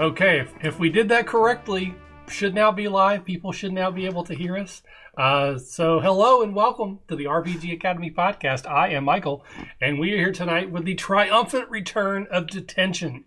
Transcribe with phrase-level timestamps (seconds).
[0.00, 1.94] Okay, if, if we did that correctly,
[2.26, 3.26] should now be live.
[3.26, 4.82] People should now be able to hear us.
[5.18, 8.66] Uh, so, hello and welcome to the RPG Academy podcast.
[8.66, 9.44] I am Michael,
[9.82, 13.26] and we are here tonight with the triumphant return of detention.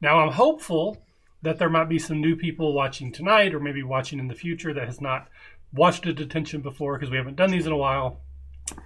[0.00, 1.02] Now, I'm hopeful
[1.42, 4.72] that there might be some new people watching tonight, or maybe watching in the future
[4.72, 5.26] that has not
[5.72, 8.20] watched a detention before because we haven't done these in a while.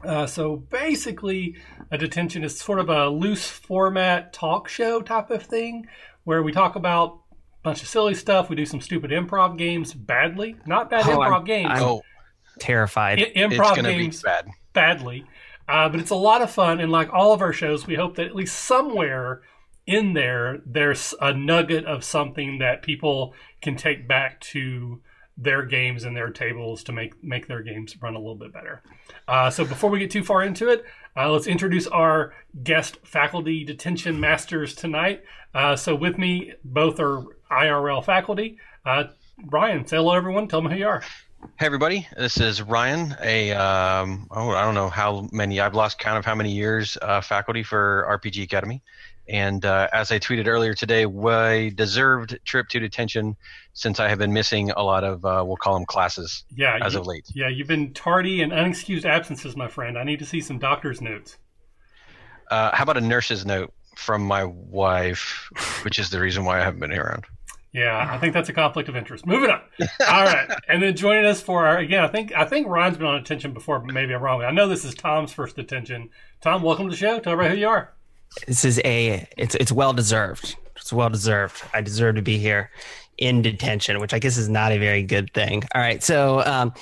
[0.04, 1.56] Uh, so basically,
[1.90, 5.86] a detention is sort of a loose format talk show type of thing
[6.24, 7.20] where we talk about
[7.60, 8.48] a bunch of silly stuff.
[8.50, 11.70] We do some stupid improv games badly, not bad Oh, improv I'm- games.
[11.70, 12.02] I'm- Oh,
[12.58, 13.20] Terrified.
[13.20, 14.48] I- improv gonna games be bad.
[14.74, 15.24] badly,
[15.68, 16.80] uh, but it's a lot of fun.
[16.80, 19.40] And like all of our shows, we hope that at least somewhere
[19.86, 25.00] in there, there's a nugget of something that people can take back to
[25.40, 28.82] their games and their tables to make make their games run a little bit better.
[29.26, 30.84] Uh, so before we get too far into it,
[31.16, 35.22] uh, let's introduce our guest faculty detention masters tonight.
[35.54, 38.58] Uh, so with me, both are IRL faculty.
[38.84, 39.04] Uh,
[39.46, 40.46] Brian, say hello, everyone.
[40.46, 41.02] Tell me who you are.
[41.58, 43.16] Hey everybody, this is Ryan.
[43.22, 45.58] A um, oh, I don't know how many.
[45.58, 48.82] I've lost count of how many years uh, faculty for RPG Academy.
[49.30, 53.36] And uh, as I tweeted earlier today, I deserved trip to detention
[53.74, 56.94] since I have been missing a lot of uh, we'll call them classes Yeah, as
[56.94, 57.26] you- of late.
[57.32, 59.96] Yeah, you've been tardy and unexcused absences, my friend.
[59.96, 61.38] I need to see some doctor's notes.
[62.50, 65.48] Uh, how about a nurse's note from my wife,
[65.84, 67.24] which is the reason why I haven't been around.
[67.72, 69.24] Yeah, I think that's a conflict of interest.
[69.24, 69.60] Moving on.
[70.08, 73.06] All right, and then joining us for our again, I think I think Ryan's been
[73.06, 74.42] on detention before, but maybe I'm wrong.
[74.42, 76.10] I know this is Tom's first detention.
[76.40, 77.20] Tom, welcome to the show.
[77.20, 77.92] Tell everybody who you are.
[78.46, 80.56] This is a it's it's well deserved.
[80.76, 81.62] It's well deserved.
[81.74, 82.70] I deserve to be here
[83.18, 85.62] in detention, which I guess is not a very good thing.
[85.74, 86.72] All right, so um,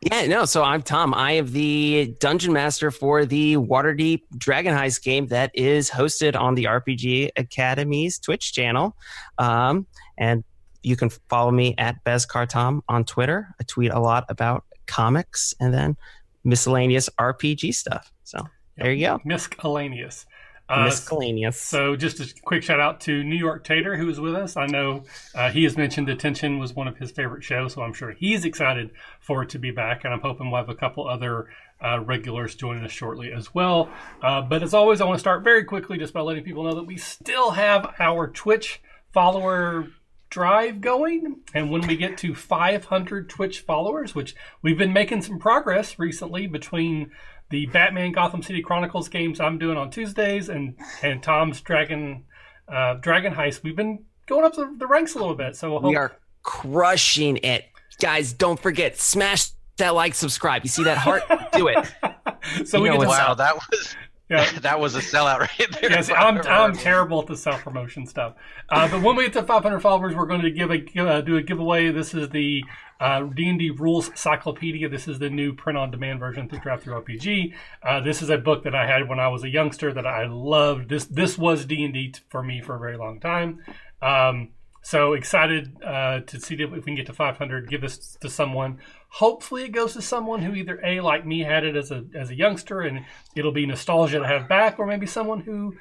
[0.00, 0.44] yeah, no.
[0.44, 1.14] So I'm Tom.
[1.14, 6.54] I am the dungeon master for the Waterdeep Dragon Heist game that is hosted on
[6.54, 8.96] the RPG Academy's Twitch channel,
[9.38, 9.86] um,
[10.18, 10.44] and
[10.82, 13.48] you can follow me at BeskarTom on Twitter.
[13.60, 15.96] I tweet a lot about comics and then
[16.44, 18.12] miscellaneous RPG stuff.
[18.22, 18.38] So
[18.76, 19.20] there you go.
[19.24, 20.26] Miscellaneous.
[20.68, 21.60] Uh, Miscellaneous.
[21.60, 24.56] So, just a quick shout out to New York Tater, who is with us.
[24.56, 25.04] I know
[25.34, 28.44] uh, he has mentioned Detention was one of his favorite shows, so I'm sure he's
[28.44, 28.90] excited
[29.20, 30.04] for it to be back.
[30.04, 31.46] And I'm hoping we'll have a couple other
[31.80, 33.90] uh, regulars joining us shortly as well.
[34.22, 36.74] Uh, but as always, I want to start very quickly just by letting people know
[36.74, 38.80] that we still have our Twitch
[39.12, 39.88] follower
[40.30, 41.40] drive going.
[41.54, 46.46] And when we get to 500 Twitch followers, which we've been making some progress recently
[46.46, 47.12] between
[47.50, 52.24] the Batman Gotham City Chronicles games I'm doing on Tuesdays and and Tom's Dragon
[52.68, 55.56] uh, Dragon Heist, we've been going up the, the ranks a little bit.
[55.56, 57.64] So we'll hope, We are crushing it.
[58.00, 60.64] Guys, don't forget, smash that like, subscribe.
[60.64, 61.22] You see that heart?
[61.52, 61.86] Do it.
[62.66, 63.96] so you we know get Wow, that was
[64.28, 65.90] yeah, that was a sellout right there.
[65.90, 68.34] Yes, I'm, I'm terrible at the self promotion stuff.
[68.68, 71.36] Uh, but when we get to 500 followers, we're going to give a uh, do
[71.36, 71.90] a giveaway.
[71.90, 72.64] This is the
[73.00, 74.88] uh, D&D Rules Cyclopedia.
[74.88, 77.52] This is the new print on demand version through DriveThruRPG.
[77.82, 80.26] Uh, this is a book that I had when I was a youngster that I
[80.26, 80.88] loved.
[80.88, 83.60] This this was D&D for me for a very long time.
[84.02, 84.50] Um,
[84.86, 87.68] so excited uh, to see if we can get to 500.
[87.68, 88.78] Give this to someone.
[89.08, 92.30] Hopefully, it goes to someone who either a like me had it as a as
[92.30, 93.04] a youngster, and
[93.34, 95.74] it'll be nostalgia to have back, or maybe someone who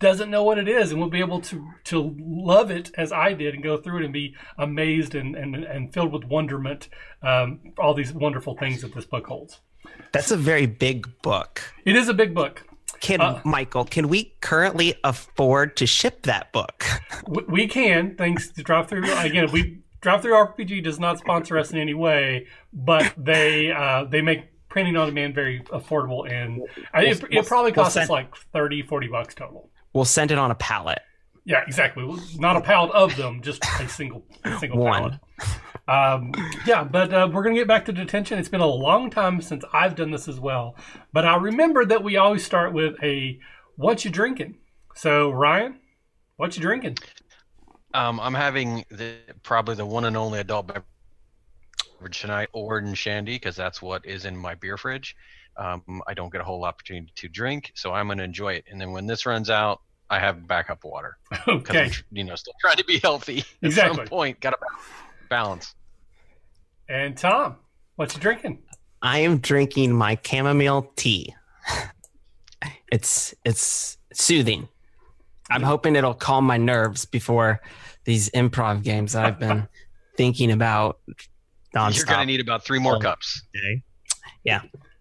[0.00, 3.34] doesn't know what it is and will be able to to love it as I
[3.34, 6.88] did and go through it and be amazed and and, and filled with wonderment.
[7.22, 9.60] Um, all these wonderful things that this book holds.
[10.10, 11.62] That's a very big book.
[11.84, 12.64] It is a big book.
[13.00, 16.84] Can Uh, Michael, can we currently afford to ship that book?
[17.48, 19.50] We, can thanks to DriveThru again.
[19.52, 24.50] We DriveThru RPG does not sponsor us in any way, but they uh, they make
[24.68, 26.62] printing on demand very affordable and
[26.94, 30.38] I, it, it probably we'll costs us like 30 40 bucks total We'll send it
[30.38, 31.00] on a pallet.
[31.50, 32.04] Yeah exactly
[32.38, 34.92] not a pallet of them just a single a single One.
[34.94, 35.20] pallet
[35.88, 36.32] um,
[36.64, 39.64] yeah but uh, we're gonna get back to detention it's been a long time since
[39.72, 40.76] i've done this as well
[41.12, 43.40] but i remember that we always start with a
[43.74, 44.58] what you drinking
[44.94, 45.80] so ryan
[46.36, 46.96] what you drinking
[47.94, 53.56] Um, I'm having the probably the one and only adult beverage tonight, orange shandy, because
[53.56, 55.16] that's what is in my beer fridge.
[55.56, 58.64] Um, I don't get a whole opportunity to drink, so I'm gonna enjoy it.
[58.70, 59.80] And then when this runs out,
[60.10, 63.38] I have backup water because okay I'm you know still trying to be healthy.
[63.38, 63.96] At Exactly.
[63.96, 64.56] some point, gotta
[65.28, 65.74] balance.
[66.88, 67.56] and tom
[67.96, 68.58] what you drinking
[69.02, 71.34] I am drinking my chamomile tea.
[72.92, 74.68] It's it's soothing.
[75.50, 77.60] I'm hoping it'll calm my nerves before
[78.04, 79.68] these improv games that I've been
[80.16, 80.98] thinking about
[81.74, 81.96] nonstop.
[81.96, 83.42] You're gonna need about three more Um, cups.
[83.54, 83.82] today.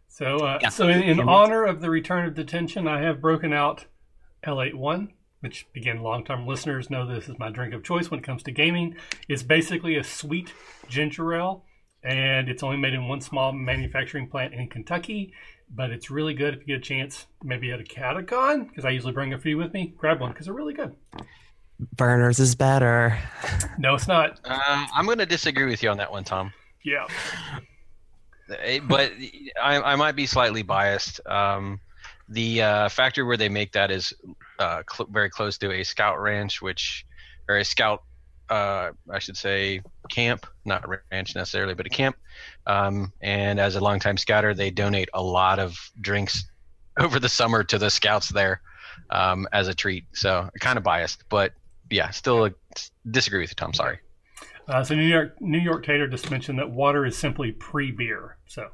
[0.08, 0.70] So, uh, Yeah.
[0.70, 3.86] so in, in honor of the return of detention, I have broken out
[4.44, 8.44] Ale-8-One, which again, long-term listeners know this is my drink of choice when it comes
[8.44, 8.96] to gaming.
[9.28, 10.54] It's basically a sweet
[10.88, 11.66] ginger ale,
[12.04, 15.34] and it's only made in one small manufacturing plant in Kentucky.
[15.72, 18.90] But it's really good if you get a chance, maybe at a Catacon, because I
[18.90, 19.94] usually bring a few with me.
[19.98, 20.96] Grab one because they're really good.
[21.96, 23.18] Vernors is better.
[23.78, 24.42] No, it's not.
[24.44, 26.52] Um, I'm going to disagree with you on that one, Tom.
[26.84, 27.08] Yeah.
[28.64, 29.14] Eh, But
[29.62, 31.22] I, I might be slightly biased.
[31.28, 31.80] Um,
[32.30, 34.14] the uh, factory where they make that is
[34.60, 37.06] uh, cl- very close to a scout ranch, which
[37.48, 38.04] or a scout,
[38.50, 42.16] uh, I should say, camp, not ranch necessarily, but a camp.
[42.68, 46.46] Um, and as a longtime scouter, they donate a lot of drinks
[47.00, 48.62] over the summer to the scouts there
[49.10, 50.06] um, as a treat.
[50.14, 51.54] So kind of biased, but
[51.90, 52.50] yeah, still uh,
[53.10, 53.74] disagree with you, Tom.
[53.74, 53.98] Sorry.
[54.68, 58.38] Uh, so New York New York Tater just mentioned that water is simply pre-beer.
[58.46, 58.70] So,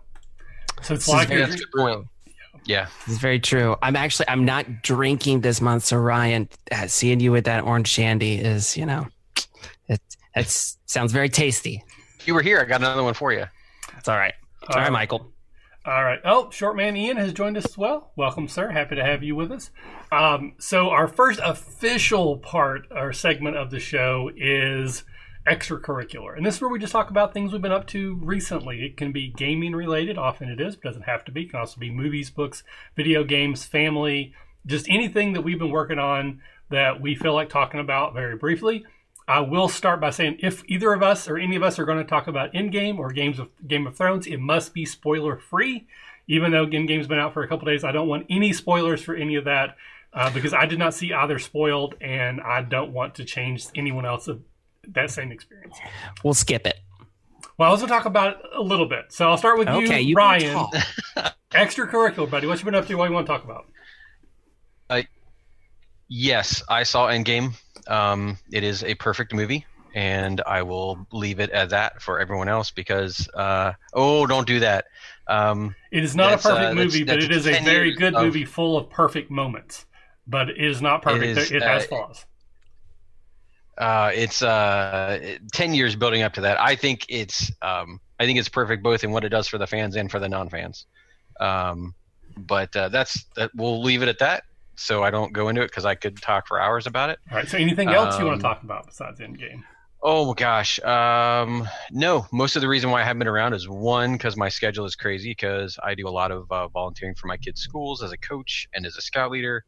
[0.81, 2.07] so it's This like very you're- That's a good point.
[2.65, 2.87] Yeah.
[3.07, 3.75] It's very true.
[3.81, 7.87] I'm actually I'm not drinking this month, so Ryan, uh, seeing you with that orange
[7.87, 9.07] shandy is, you know,
[9.87, 10.01] it
[10.35, 10.47] it
[10.85, 11.83] sounds very tasty.
[12.19, 13.45] If you were here, I got another one for you.
[13.97, 14.33] It's all right.
[14.63, 15.31] It's all right, Uh, Michael.
[15.85, 16.19] All right.
[16.25, 18.11] Oh, short man Ian has joined us as well.
[18.15, 18.71] Welcome, sir.
[18.71, 19.69] Happy to have you with us.
[20.11, 25.03] Um, so our first official part or segment of the show is
[25.47, 28.83] extracurricular, and this is where we just talk about things we've been up to recently.
[28.83, 31.43] It can be gaming related, often it is, but doesn't have to be.
[31.43, 32.63] It can also be movies, books,
[32.95, 34.33] video games, family,
[34.65, 38.85] just anything that we've been working on that we feel like talking about very briefly.
[39.27, 41.97] I will start by saying if either of us or any of us are going
[41.97, 45.87] to talk about Endgame or games of Game of Thrones, it must be spoiler free.
[46.27, 49.15] Even though Endgame's been out for a couple days, I don't want any spoilers for
[49.15, 49.77] any of that
[50.13, 54.05] uh, because I did not see either spoiled, and I don't want to change anyone
[54.05, 54.37] else's
[54.93, 55.77] that same experience.
[56.23, 56.79] We'll skip it.
[57.57, 59.67] Well, I was going to talk about it a little bit, so I'll start with
[59.69, 60.67] Okay, you, you Ryan.
[61.51, 62.47] Extracurricular, buddy.
[62.47, 62.95] What you been up to?
[62.95, 63.65] What you want to talk about?
[66.07, 67.53] Yes, I saw Endgame.
[67.87, 69.65] Um, it is a perfect movie,
[69.95, 74.59] and I will leave it at that for everyone else because uh, oh, don't do
[74.59, 74.85] that.
[75.27, 77.59] Um, It is not a That's, uh, perfect that's- movie, but that's it is a
[77.63, 79.85] very good of- movie full of perfect moments.
[80.27, 81.37] But it is not perfect.
[81.39, 82.25] is, It, has uh, flaws.
[83.77, 86.59] Uh, it's uh, ten years building up to that.
[86.59, 89.67] I think it's um, I think it's perfect both in what it does for the
[89.67, 90.85] fans and for the non-fans.
[91.39, 91.93] Um,
[92.37, 93.51] but uh, that's that.
[93.55, 94.43] We'll leave it at that.
[94.75, 97.19] So I don't go into it because I could talk for hours about it.
[97.31, 97.47] All right.
[97.47, 99.63] So, anything else you want um, to talk about besides Endgame?
[100.07, 102.27] Oh gosh, um, no.
[102.31, 104.95] Most of the reason why I haven't been around is one because my schedule is
[104.95, 108.17] crazy because I do a lot of uh, volunteering for my kids' schools as a
[108.17, 109.65] coach and as a scout leader.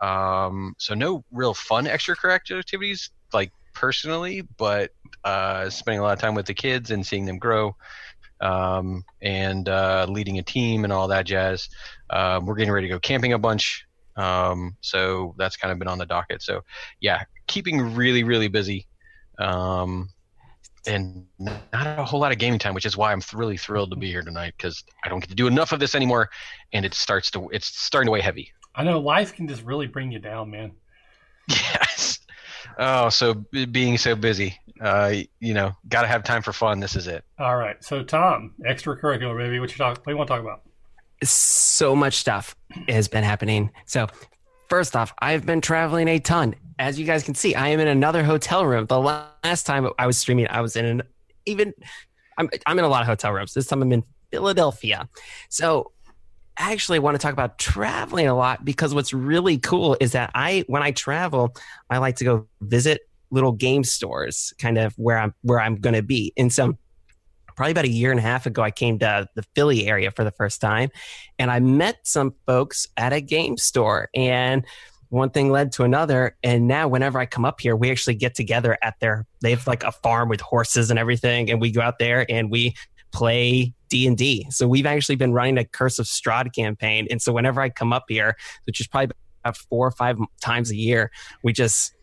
[0.00, 4.90] Um, so no real fun extracurricular activities like personally, but
[5.24, 7.76] uh, spending a lot of time with the kids and seeing them grow,
[8.40, 11.68] um, and uh, leading a team and all that jazz.
[12.10, 13.86] Um, we're getting ready to go camping a bunch,
[14.16, 16.42] um, so that's kind of been on the docket.
[16.42, 16.62] So
[17.00, 18.86] yeah, keeping really really busy
[19.38, 20.08] um,
[20.86, 23.90] and not a whole lot of gaming time, which is why I'm th- really thrilled
[23.90, 26.28] to be here tonight because I don't get to do enough of this anymore,
[26.72, 28.50] and it starts to it's starting to weigh heavy.
[28.74, 30.72] I know life can just really bring you down, man.
[31.48, 32.11] Yes.
[32.78, 36.80] Oh, so b- being so busy, uh, you know, got to have time for fun.
[36.80, 37.24] This is it.
[37.38, 37.82] All right.
[37.82, 39.60] So, Tom, extracurricular, baby.
[39.60, 39.98] What you talk?
[40.04, 40.62] What you want to talk about?
[41.24, 42.56] so much stuff
[42.88, 43.70] has been happening.
[43.86, 44.08] So,
[44.68, 46.54] first off, I've been traveling a ton.
[46.78, 48.86] As you guys can see, I am in another hotel room.
[48.86, 51.02] The last time I was streaming, I was in an
[51.46, 51.72] even.
[52.38, 53.54] I'm I'm in a lot of hotel rooms.
[53.54, 55.08] This time I'm in Philadelphia.
[55.48, 56.01] So, I
[56.58, 60.64] actually want to talk about traveling a lot because what's really cool is that I
[60.66, 61.54] when I travel,
[61.90, 65.94] I like to go visit little game stores, kind of where I'm where I'm going
[65.94, 66.32] to be.
[66.36, 66.76] And so
[67.56, 70.24] probably about a year and a half ago, I came to the Philly area for
[70.24, 70.90] the first time,
[71.38, 74.64] and I met some folks at a game store, and
[75.08, 76.36] one thing led to another.
[76.42, 79.26] And now, whenever I come up here, we actually get together at their.
[79.40, 82.50] They have like a farm with horses and everything, and we go out there and
[82.50, 82.74] we
[83.12, 84.46] play D and D.
[84.50, 87.92] So we've actually been running a Curse of Strahd campaign, and so whenever I come
[87.92, 91.10] up here, which is probably about four or five times a year,
[91.44, 91.94] we just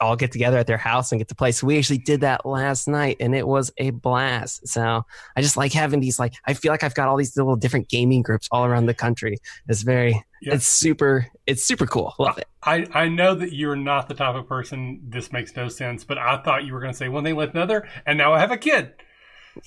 [0.00, 1.52] all get together at their house and get to play.
[1.52, 4.68] So we actually did that last night and it was a blast.
[4.68, 5.02] So
[5.36, 7.88] I just like having these like I feel like I've got all these little different
[7.88, 9.38] gaming groups all around the country.
[9.68, 10.54] It's very Yeah.
[10.54, 12.14] it's super it's super cool.
[12.18, 12.46] Love it.
[12.62, 15.00] I, I know that you're not the type of person.
[15.08, 17.54] This makes no sense, but I thought you were going to say one thing like
[17.54, 18.92] another, and now I have a kid.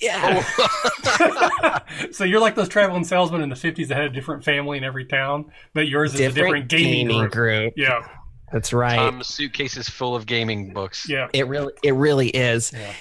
[0.00, 0.42] Yeah.
[2.12, 4.84] so you're like those traveling salesmen in the 50s that had a different family in
[4.84, 7.74] every town, but yours is a different gaming, group.
[7.76, 8.06] Yeah,
[8.52, 8.96] That's right.
[8.96, 11.08] Tom's suitcase is full of gaming books.
[11.08, 11.28] yeah.
[11.32, 12.72] It really, it really is.
[12.72, 12.92] Yeah.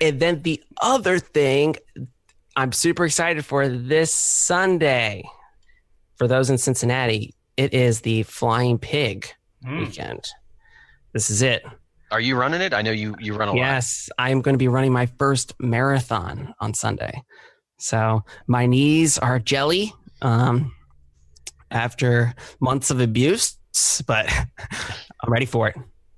[0.00, 1.76] And then the other thing
[2.56, 5.22] I'm super excited for this Sunday,
[6.16, 9.32] for those in Cincinnati, it is the Flying Pig
[9.64, 9.78] Mm.
[9.86, 10.24] weekend.
[11.12, 11.62] This is it.
[12.12, 12.74] Are you running it?
[12.74, 13.56] I know you you run a lot.
[13.58, 17.22] Yes, I'm going to be running my first marathon on Sunday.
[17.78, 20.74] So my knees are jelly um,
[21.70, 23.56] after months of abuse,
[24.06, 24.30] but
[25.22, 25.76] I'm ready for it.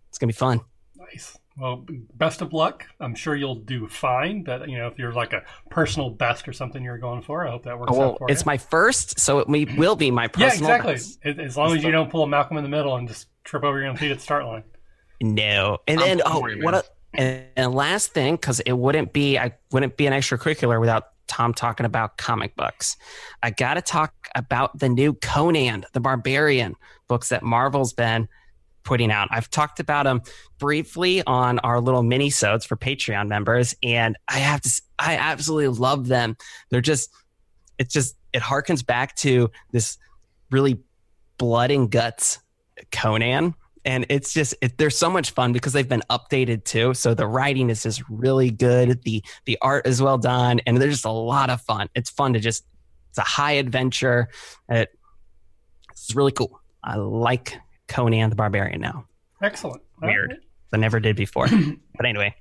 [0.09, 0.61] It's going to be fun.
[0.97, 1.39] Nice.
[1.57, 2.85] Well, best of luck.
[2.99, 4.43] I'm sure you'll do fine.
[4.43, 7.53] But you know, if you're like a personal best or something you're going for, I
[7.53, 8.47] hope that works Oh, well, out for it's you.
[8.47, 10.71] my first, so it may- will be my personal.
[10.71, 10.93] yeah, exactly.
[10.95, 11.19] best.
[11.25, 13.63] As as long as you don't pull a Malcolm in the middle and just trip
[13.63, 14.65] over your own feet at the start line.
[15.25, 16.75] No, and I'm then oh, what?
[16.75, 21.09] A, and, and last thing, because it wouldn't be, I wouldn't be an extracurricular without
[21.29, 22.97] Tom talking about comic books.
[23.43, 26.77] I got to talk about the new Conan the Barbarian
[27.09, 28.29] books that Marvel's been
[28.83, 29.29] putting out.
[29.31, 30.21] I've talked about them
[30.59, 35.69] briefly on our little mini sodes for Patreon members, and I have to, I absolutely
[35.69, 36.37] love them.
[36.69, 37.11] They're just,
[37.79, 39.97] it's just, it harkens back to this
[40.51, 40.81] really
[41.39, 42.41] blood and guts
[42.93, 43.55] Conan
[43.85, 47.27] and it's just it, they're so much fun because they've been updated too so the
[47.27, 51.11] writing is just really good the the art is well done and they're just a
[51.11, 52.65] lot of fun it's fun to just
[53.11, 54.29] it's a high adventure
[54.69, 54.89] it,
[55.91, 59.05] it's really cool i like conan the barbarian now
[59.43, 59.83] Excellent.
[60.01, 60.31] Weird.
[60.31, 60.41] right.
[60.73, 61.47] i never did before
[61.97, 62.35] but anyway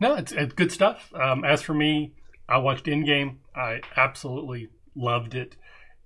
[0.00, 1.12] No, it's, it's good stuff.
[1.14, 2.12] Um, as for me,
[2.48, 3.36] I watched Endgame.
[3.54, 5.54] I absolutely loved it.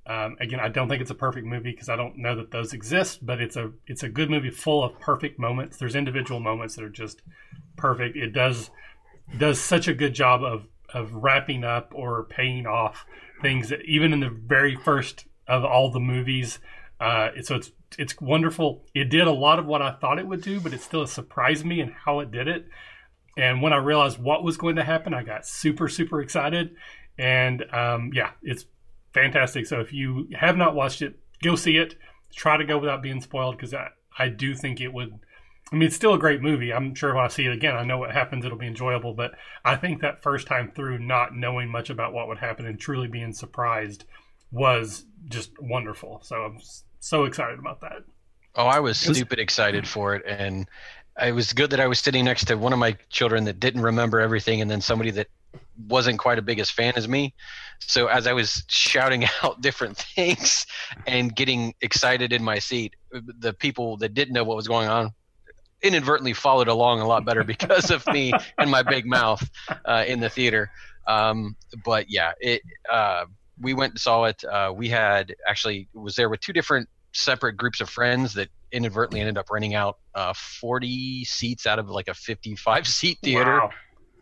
[0.07, 2.73] Um, again, I don't think it's a perfect movie because I don't know that those
[2.73, 5.77] exist, but it's a it's a good movie full of perfect moments.
[5.77, 7.23] There's individual moments that are just
[7.77, 8.17] perfect.
[8.17, 8.71] It does
[9.37, 13.05] does such a good job of of wrapping up or paying off
[13.43, 16.61] things that even in the very first of all the movies.
[17.01, 18.85] Uh, so it's it's wonderful.
[18.95, 21.65] It did a lot of what I thought it would do, but it still surprised
[21.65, 22.67] me in how it did it.
[23.37, 26.75] And when I realized what was going to happen, I got super, super excited.
[27.19, 28.65] And um, yeah, it's
[29.17, 29.67] fantastic.
[29.67, 31.97] So if you have not watched it, go see it.
[32.35, 35.19] Try to go without being spoiled because I, I do think it would.
[35.73, 36.73] I mean, it's still a great movie.
[36.73, 38.45] I'm sure if I see it again, I know what happens.
[38.45, 39.15] It'll be enjoyable.
[39.15, 39.33] But
[39.65, 43.09] I think that first time through, not knowing much about what would happen and truly
[43.09, 44.05] being surprised
[44.53, 46.21] was just wonderful.
[46.23, 46.59] So I'm
[47.01, 48.05] so excited about that.
[48.55, 50.69] Oh, I was was- stupid excited for it, and
[51.21, 53.83] it was good that I was sitting next to one of my children that didn't
[53.83, 55.29] remember everything, and then somebody that
[55.89, 57.35] wasn't quite a big as fan as me.
[57.81, 60.67] So as I was shouting out different things
[61.07, 65.13] and getting excited in my seat, the people that didn't know what was going on
[65.83, 69.49] inadvertently followed along a lot better because of me and my big mouth
[69.85, 70.71] uh, in the theater.
[71.07, 72.63] Um, but yeah, it.
[72.91, 73.27] Uh,
[73.59, 74.45] we went and saw it.
[74.45, 79.21] Uh, we had actually was there with two different separate groups of friends that inadvertently
[79.21, 83.61] ended up renting out uh, 40 seats out of like a 55 seat theater.
[83.61, 83.71] Wow.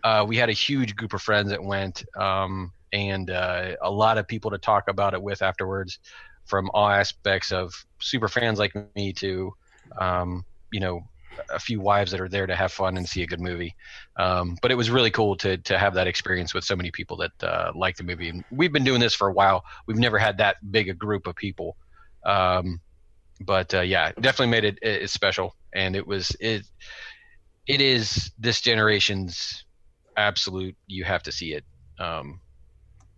[0.04, 4.18] Uh, we had a huge group of friends that went, um, and uh, a lot
[4.18, 5.98] of people to talk about it with afterwards,
[6.44, 9.52] from all aspects of super fans like me to,
[9.98, 11.00] um, you know,
[11.50, 13.74] a few wives that are there to have fun and see a good movie.
[14.16, 17.16] Um, but it was really cool to to have that experience with so many people
[17.16, 18.28] that uh, like the movie.
[18.28, 19.64] And we've been doing this for a while.
[19.86, 21.76] We've never had that big a group of people.
[22.24, 22.80] Um,
[23.40, 26.62] but uh, yeah, definitely made it, it special, and it was it.
[27.66, 29.64] It is this generation's
[30.16, 30.76] absolute.
[30.86, 31.64] You have to see it
[31.98, 32.40] um,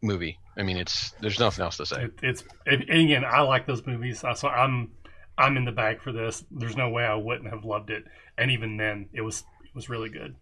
[0.03, 0.39] movie.
[0.57, 2.05] I mean, it's there's nothing else to say.
[2.05, 4.93] It, it's and again, I like those movies, uh, so I'm
[5.37, 6.45] I'm in the bag for this.
[6.51, 8.05] There's no way I wouldn't have loved it,
[8.39, 10.37] and even then, it was it was really good.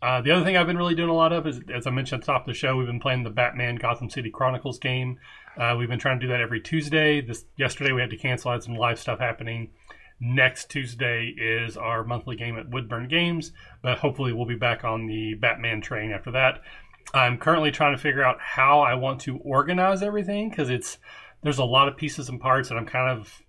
[0.00, 2.22] Uh, the other thing I've been really doing a lot of is, as I mentioned
[2.22, 5.18] at the top of the show, we've been playing the Batman Gotham City Chronicles game.
[5.56, 7.20] Uh, we've been trying to do that every Tuesday.
[7.20, 8.50] This yesterday we had to cancel.
[8.50, 9.70] I had some live stuff happening.
[10.20, 15.06] Next Tuesday is our monthly game at Woodburn Games, but hopefully we'll be back on
[15.06, 16.62] the Batman train after that.
[17.14, 20.98] I'm currently trying to figure out how I want to organize everything because it's
[21.42, 23.42] there's a lot of pieces and parts, and I'm kind of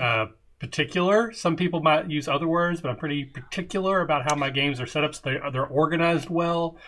[0.00, 0.26] uh,
[0.58, 1.30] particular.
[1.32, 4.86] Some people might use other words, but I'm pretty particular about how my games are
[4.86, 6.78] set up so they, they're organized well.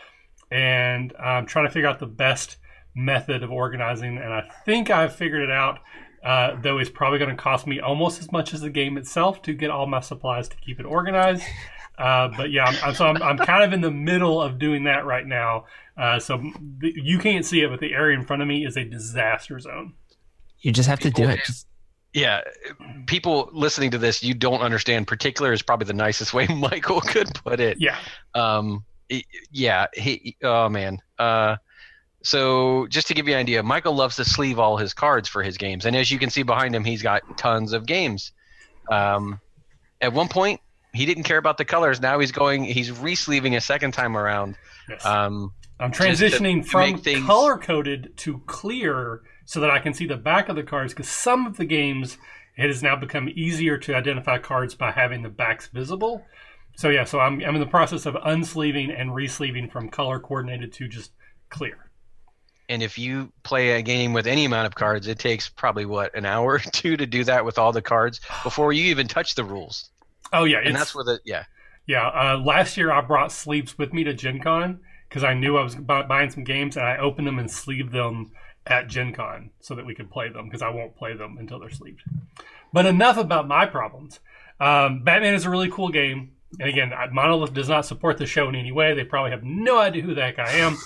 [0.51, 2.57] And I'm trying to figure out the best
[2.95, 5.81] method of organizing, and I think I've figured it out.
[6.23, 9.43] Uh, though it's probably going to cost me almost as much as the game itself
[9.43, 11.43] to get all my supplies to keep it organized.
[11.99, 14.85] Uh, but yeah, I'm, I'm, so I'm, I'm kind of in the middle of doing
[14.85, 15.65] that right now.
[15.97, 16.37] Uh, so
[16.81, 19.59] the, you can't see it, but the area in front of me is a disaster
[19.59, 19.95] zone.
[20.61, 21.67] you just have to do it just
[22.13, 22.43] Yeah,
[23.07, 25.07] people listening to this, you don't understand.
[25.07, 27.79] Particular is probably the nicest way Michael could put it.
[27.81, 27.97] Yeah,
[28.35, 29.87] Um, it- yeah.
[29.95, 30.99] He, oh man.
[31.19, 31.57] Uh,
[32.27, 35.45] so just to give you an idea, Michael loves to sleeve all his cards for
[35.45, 38.33] his games, and as you can see behind him, he's got tons of games.
[38.91, 39.41] Um,
[40.01, 40.61] at one point,
[40.93, 42.01] he didn't care about the colors.
[42.01, 42.65] Now he's going.
[42.65, 44.57] He's re-sleeving a second time around.
[44.89, 45.07] yes.
[45.07, 50.07] Um, I'm transitioning to from things- color coded to clear so that I can see
[50.07, 52.19] the back of the cards because some of the games
[52.57, 56.27] it has now become easier to identify cards by having the backs visible.
[56.77, 60.73] So yeah, so I'm, I'm in the process of unsleeving and resleeving from color coordinated
[60.73, 61.13] to just
[61.51, 61.86] clear.
[62.69, 66.15] And if you play a game with any amount of cards, it takes probably what
[66.15, 69.35] an hour or two to do that with all the cards before you even touch
[69.35, 69.91] the rules.
[70.33, 71.45] Oh yeah, And that's where the yeah.
[71.87, 75.57] Yeah, uh, last year I brought sleeves with me to Gen Con because I knew
[75.57, 78.33] I was bu- buying some games and I opened them and sleeved them
[78.67, 81.61] at Gen Con so that we could play them because I won't play them until
[81.61, 82.03] they're sleeved.
[82.73, 84.19] But enough about my problems.
[84.59, 86.33] Um, Batman is a really cool game.
[86.59, 88.95] And again, Monolith does not support the show in any way.
[88.95, 90.77] They probably have no idea who heck I am.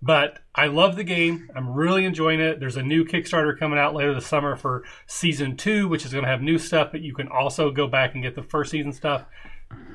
[0.00, 1.50] But I love the game.
[1.56, 2.60] I'm really enjoying it.
[2.60, 6.24] There's a new Kickstarter coming out later this summer for season two, which is going
[6.24, 8.92] to have new stuff, but you can also go back and get the first season
[8.92, 9.24] stuff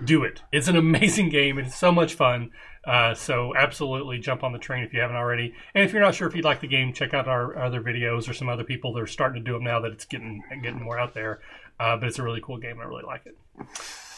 [0.04, 0.42] do it.
[0.52, 1.58] It's an amazing game.
[1.58, 2.52] It's so much fun.
[2.86, 5.54] Uh, so absolutely jump on the train if you haven't already.
[5.74, 8.30] And if you're not sure if you'd like the game, check out our other videos
[8.30, 10.82] or some other people that are starting to do them now that it's getting getting
[10.82, 11.40] more out there.
[11.80, 12.80] Uh, but it's a really cool game.
[12.82, 13.38] I really like it.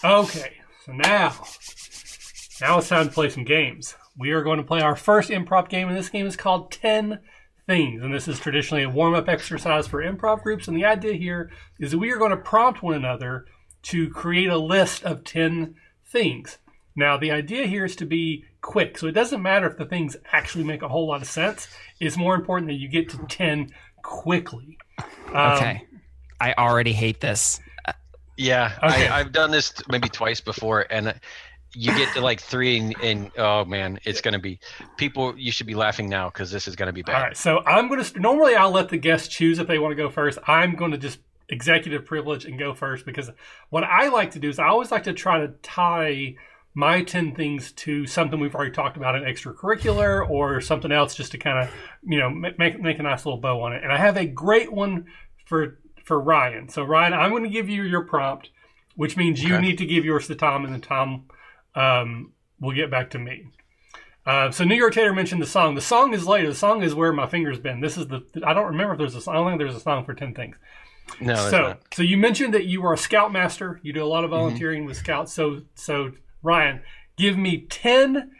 [0.03, 1.33] Okay, so now
[2.61, 3.95] now it's time to play some games.
[4.17, 7.19] We are going to play our first improv game, and this game is called Ten
[7.67, 8.01] Things.
[8.01, 10.67] And this is traditionally a warm up exercise for improv groups.
[10.67, 13.45] And the idea here is that we are going to prompt one another
[13.83, 15.75] to create a list of 10
[16.05, 16.59] things.
[16.95, 18.97] Now, the idea here is to be quick.
[18.97, 21.67] So it doesn't matter if the things actually make a whole lot of sense.
[21.99, 24.77] It's more important that you get to 10 quickly.
[25.33, 25.87] Um, Okay.
[26.39, 27.59] I already hate this.
[28.37, 29.07] Yeah, Okay.
[29.07, 31.13] I, I've done this maybe twice before, and uh,
[31.73, 34.59] you get to like three, and, and oh man, it's gonna be
[34.97, 35.37] people.
[35.37, 37.21] You should be laughing now because this is gonna be All bad.
[37.21, 37.37] right.
[37.37, 40.09] So I'm going to, normally I'll let the guests choose if they want to go
[40.09, 40.37] first.
[40.47, 43.29] I'm going to just executive privilege and go first because
[43.69, 46.35] what I like to do is I always like to try to tie
[46.73, 51.31] my 10 things to something we've already talked about in extracurricular or something else just
[51.31, 53.83] to kind of, you know, make, make a nice little bow on it.
[53.83, 55.05] And I have a great one
[55.45, 56.69] for, for Ryan.
[56.69, 58.51] So Ryan, I'm going to give you your prompt,
[58.95, 61.25] which means you need to give yours to Tom and then Tom,
[61.75, 63.47] um, will get back to me.
[64.25, 65.75] Uh, so New York Tater mentioned the song.
[65.75, 66.47] The song is later.
[66.47, 67.81] The song is where my fingers been.
[67.81, 68.23] This is the.
[68.43, 69.21] I don't remember if there's a.
[69.21, 69.35] song.
[69.35, 70.55] I don't think there's a song for ten things.
[71.21, 73.79] No, so so you mentioned that you are a scoutmaster.
[73.83, 75.31] You do a lot of volunteering with scouts.
[75.33, 76.81] So so Ryan,
[77.17, 78.31] give me ten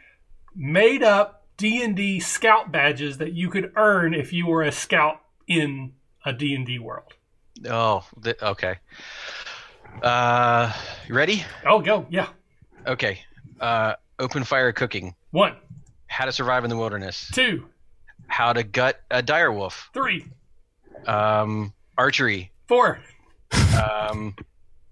[0.56, 4.72] made up D and D scout badges that you could earn if you were a
[4.72, 5.92] scout in
[6.24, 7.14] a D and D world.
[7.68, 8.76] Oh, th- okay.
[10.02, 10.72] Uh,
[11.08, 11.44] you ready?
[11.64, 12.28] Oh, go yeah.
[12.86, 13.20] Okay.
[13.60, 15.14] Uh, open fire cooking.
[15.30, 15.56] One,
[16.08, 17.30] How to survive in the wilderness.
[17.32, 17.66] two,
[18.28, 19.88] How to gut a dire wolf.
[19.94, 20.26] three,
[21.06, 22.52] Um, archery.
[22.68, 23.00] four,
[23.82, 24.34] Um,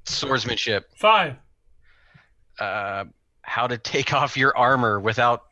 [0.04, 0.90] swordsmanship.
[0.98, 1.36] five,
[2.58, 3.04] Uh,
[3.42, 5.44] how to take off your armor without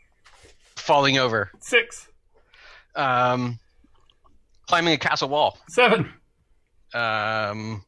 [0.77, 1.51] falling over.
[1.61, 2.09] six,
[2.94, 3.59] Um,
[4.66, 5.59] climbing a castle wall.
[5.68, 6.12] seven,
[6.94, 7.85] Um,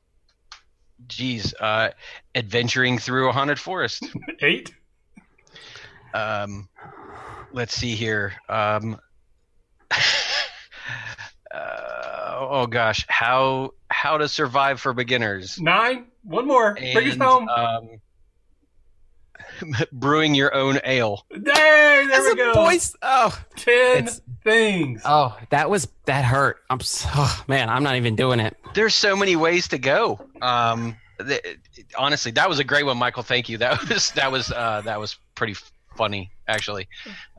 [1.07, 1.91] geez, uh,
[2.35, 4.05] adventuring through a haunted forest.
[4.43, 4.73] eight,
[6.15, 6.69] Um,
[7.53, 8.35] let's see here.
[8.49, 8.99] Um,
[11.53, 15.61] uh, oh gosh, how how to survive for beginners.
[15.61, 16.07] nine.
[16.23, 16.75] One more.
[16.75, 17.49] Bring us And, home.
[17.49, 17.89] Um,
[19.93, 21.25] brewing your own ale.
[21.31, 22.55] Dang, there As we a go.
[22.55, 22.95] voice.
[23.03, 25.03] Oh, Ten It's- things.
[25.05, 26.59] oh, that was that hurt.
[26.71, 27.71] I'm so oh, man.
[27.71, 28.57] I'm not even doing it.
[28.75, 30.21] There's so many ways to go.
[30.43, 31.59] Um, th-
[31.97, 33.23] honestly, that was a great one, Michael.
[33.23, 33.59] Thank you.
[33.59, 35.55] That was that was uh, that was pretty
[35.97, 36.89] funny, actually.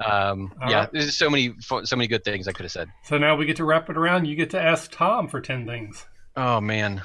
[0.03, 0.89] Um, yeah, right.
[0.93, 2.89] there's so many so many good things I could have said.
[3.03, 4.25] So now we get to wrap it around.
[4.25, 6.05] You get to ask Tom for 10 things.
[6.35, 7.01] Oh man.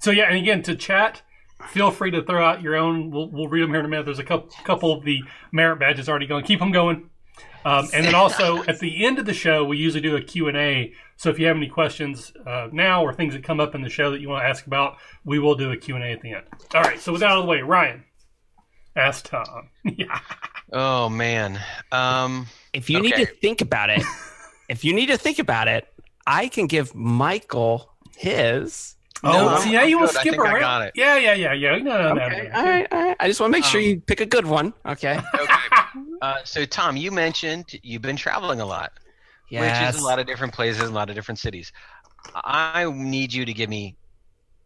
[0.00, 1.22] So, yeah, and again, to chat,
[1.66, 3.10] feel free to throw out your own.
[3.10, 4.06] We'll, we'll read them here in a minute.
[4.06, 6.44] There's a couple, couple of the merit badges already going.
[6.44, 7.10] Keep them going.
[7.64, 10.92] Um, and then also at the end of the show, we usually do a Q&A.
[11.16, 13.90] So if you have any questions uh, now or things that come up in the
[13.90, 16.44] show that you want to ask about, we will do a Q&A at the end.
[16.74, 18.04] All right, so with that out of the way, Ryan,
[18.96, 19.70] ask Tom.
[19.84, 20.20] yeah.
[20.72, 21.60] Oh man.
[21.92, 24.02] Um, If you need to think about it,
[24.68, 25.88] if you need to think about it,
[26.26, 28.94] I can give Michael his.
[29.24, 30.18] Oh, No, see, now you will to.
[30.18, 30.60] I skip think I around.
[30.60, 30.92] got it.
[30.94, 31.78] Yeah, yeah, yeah, yeah.
[31.78, 32.58] No, no, no, Okay, no.
[32.58, 33.16] all right, all right.
[33.18, 34.72] I just want to make sure Um, you pick a good one.
[34.86, 35.18] Okay.
[35.34, 35.98] okay.
[36.22, 38.92] Uh, so Tom, you mentioned you've been traveling a lot,
[39.50, 39.60] which
[39.94, 41.72] is a lot of different places, a lot of different cities.
[42.34, 43.96] I need you to give me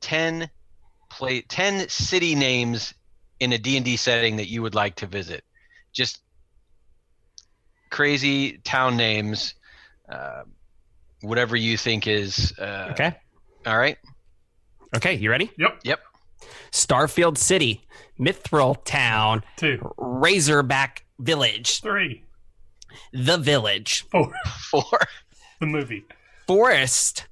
[0.01, 0.51] ten
[1.11, 2.93] play ten city names
[3.41, 5.45] in a D and D setting that you would like to visit.
[5.93, 6.21] Just
[7.91, 9.55] crazy town names,
[10.09, 10.43] uh,
[11.21, 12.53] whatever you think is.
[12.59, 13.15] Uh, Okay.
[13.67, 13.97] All right.
[14.97, 15.15] Okay.
[15.15, 15.51] You ready?
[15.59, 15.81] Yep.
[15.85, 16.01] Yep.
[16.73, 17.83] Starfield City,
[18.19, 22.25] Mithril Town, Two, Razorback Village, three,
[23.13, 24.33] The Village, four.
[24.71, 24.99] Four.
[25.61, 26.05] The movie.
[26.49, 27.27] forest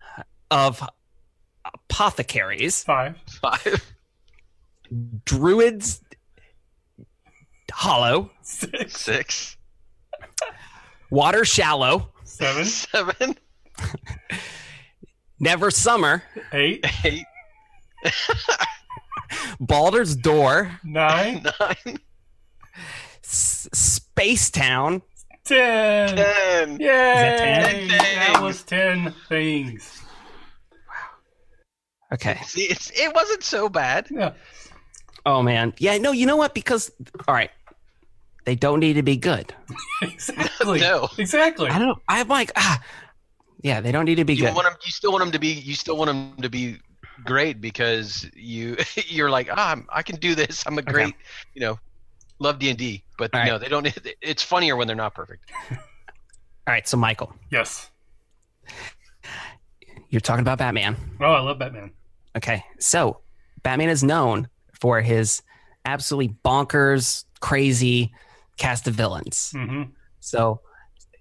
[0.52, 0.80] of
[1.64, 3.16] apothecaries, Five.
[3.42, 3.92] Five.
[5.24, 6.00] druids
[7.72, 9.00] hollow, Six.
[9.00, 9.56] Six.
[11.10, 12.64] water shallow, Seven.
[12.64, 13.36] Seven.
[15.40, 16.84] never summer, Eight.
[17.04, 17.24] Eight.
[19.60, 21.44] Baldur's Door, Nine.
[21.60, 21.98] Nine.
[23.22, 25.02] S- Space Town,
[25.44, 26.16] Ten.
[26.16, 26.80] Ten.
[26.80, 26.86] Yay!
[26.86, 27.88] that ten?
[27.88, 30.02] That was ten things.
[30.88, 32.14] Wow.
[32.14, 32.38] Okay.
[32.44, 34.08] See, it's, it wasn't so bad.
[34.10, 34.32] Yeah.
[35.26, 35.74] Oh man.
[35.78, 36.54] Yeah, no, you know what?
[36.54, 36.90] Because
[37.28, 37.50] all right.
[38.46, 39.54] They don't need to be good.
[40.02, 40.80] Exactly.
[40.90, 41.08] No.
[41.18, 41.68] Exactly.
[41.68, 42.80] I don't I'm like, ah
[43.62, 44.54] yeah, they don't need to be You good.
[44.54, 44.76] want them.
[44.84, 45.48] You still want them to be.
[45.48, 46.78] You still want them to be
[47.24, 50.64] great because you you're like ah I'm- I can do this.
[50.66, 51.14] I'm a great
[51.54, 51.78] you know
[52.38, 53.04] love D and D.
[53.18, 53.46] But All right.
[53.48, 53.86] no, they don't.
[54.22, 55.50] It's funnier when they're not perfect.
[55.70, 55.76] All
[56.74, 57.90] right, so Michael, Yes.
[60.08, 60.96] you're talking about Batman.
[61.20, 61.90] Oh, I love Batman.
[62.36, 62.64] Okay.
[62.78, 63.20] So
[63.62, 64.48] Batman is known
[64.80, 65.42] for his
[65.84, 68.12] absolutely bonkers, crazy
[68.56, 69.50] cast of villains.
[69.54, 69.84] hmm
[70.20, 70.60] So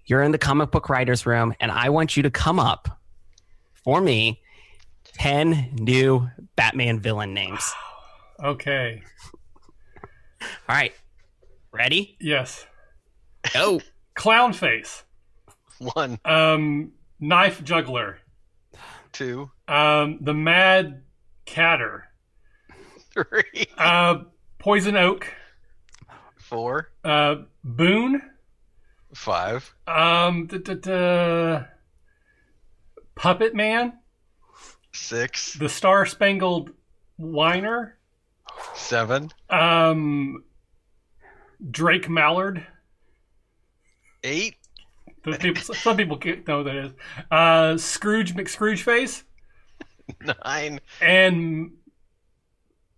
[0.06, 3.00] you're in the comic book writers room, and I want you to come up
[3.84, 4.40] for me
[5.14, 7.72] 10 new Batman villain names.
[8.42, 9.02] Okay.
[10.42, 10.92] All right.
[11.72, 12.16] Ready?
[12.20, 12.66] Yes.
[13.52, 13.80] Go.
[14.14, 15.04] Clown face.
[15.78, 18.18] One, Um, knife juggler.
[19.12, 21.02] two, Um, the mad
[21.46, 22.04] catter.
[23.12, 24.24] three, Uh,
[24.58, 25.26] poison oak.
[26.38, 28.20] four, Uh, boone.
[29.14, 31.58] five, Um, d- d- d-
[33.14, 33.98] puppet man.
[34.92, 36.70] Six, The star spangled
[37.16, 37.98] whiner.
[38.74, 40.44] seven, Um,
[41.70, 42.66] Drake Mallard.
[44.24, 44.56] eight,
[45.40, 46.92] people, some people can't know who that is.
[47.30, 49.24] Uh, Scrooge McScrooge face
[50.44, 50.80] nine.
[51.00, 51.72] and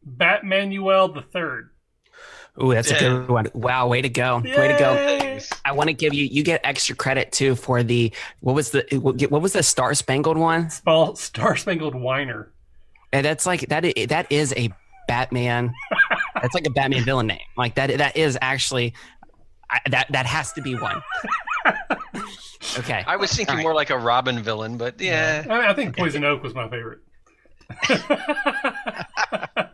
[0.09, 1.70] Batmanuel the Third.
[2.62, 3.46] Ooh, that's a good one.
[3.54, 4.40] Wow, way to go.
[4.40, 5.38] Way to go.
[5.64, 8.84] I want to give you you get extra credit too for the what was the
[9.00, 10.68] what was the Star Spangled one?
[10.68, 12.52] Spal- Star Spangled Whiner.
[13.12, 14.70] And that's like that that is a
[15.08, 15.72] Batman.
[16.34, 17.40] that's like a Batman villain name.
[17.56, 18.92] Like that that is actually
[19.70, 21.02] I, that that has to be one.
[22.78, 23.02] Okay.
[23.06, 23.62] I was thinking All right.
[23.62, 25.44] more like a Robin villain, but yeah.
[25.48, 27.00] I, I think Poison Oak was my favorite.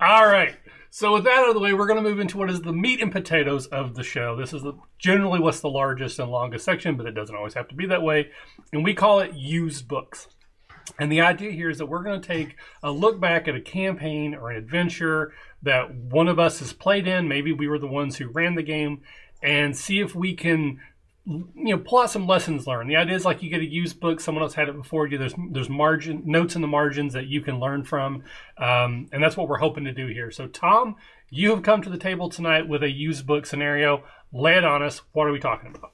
[0.00, 0.56] All right.
[0.92, 2.72] So with that out of the way, we're going to move into what is the
[2.72, 4.34] meat and potatoes of the show.
[4.34, 7.68] This is the, generally what's the largest and longest section, but it doesn't always have
[7.68, 8.30] to be that way.
[8.72, 10.26] And we call it used books.
[10.98, 13.60] And the idea here is that we're going to take a look back at a
[13.60, 17.28] campaign or an adventure that one of us has played in.
[17.28, 19.02] Maybe we were the ones who ran the game,
[19.42, 20.80] and see if we can
[21.26, 22.90] you know pull out some lessons learned.
[22.90, 25.18] The idea is like you get a used book, someone else had it before you.
[25.18, 28.24] There's there's margin notes in the margins that you can learn from,
[28.58, 30.30] um, and that's what we're hoping to do here.
[30.30, 30.96] So Tom,
[31.28, 34.02] you have come to the table tonight with a used book scenario.
[34.32, 35.02] Lay it on us.
[35.12, 35.92] What are we talking about?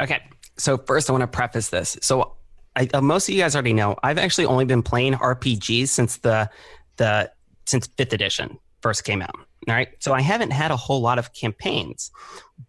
[0.00, 0.22] Okay.
[0.58, 1.98] So first, I want to preface this.
[2.00, 2.36] So
[2.76, 6.18] I, uh, most of you guys already know I've actually only been playing RPGs since
[6.18, 6.48] the
[6.96, 7.30] the
[7.66, 9.34] since fifth edition first came out.
[9.68, 9.88] All right.
[9.98, 12.12] So I haven't had a whole lot of campaigns,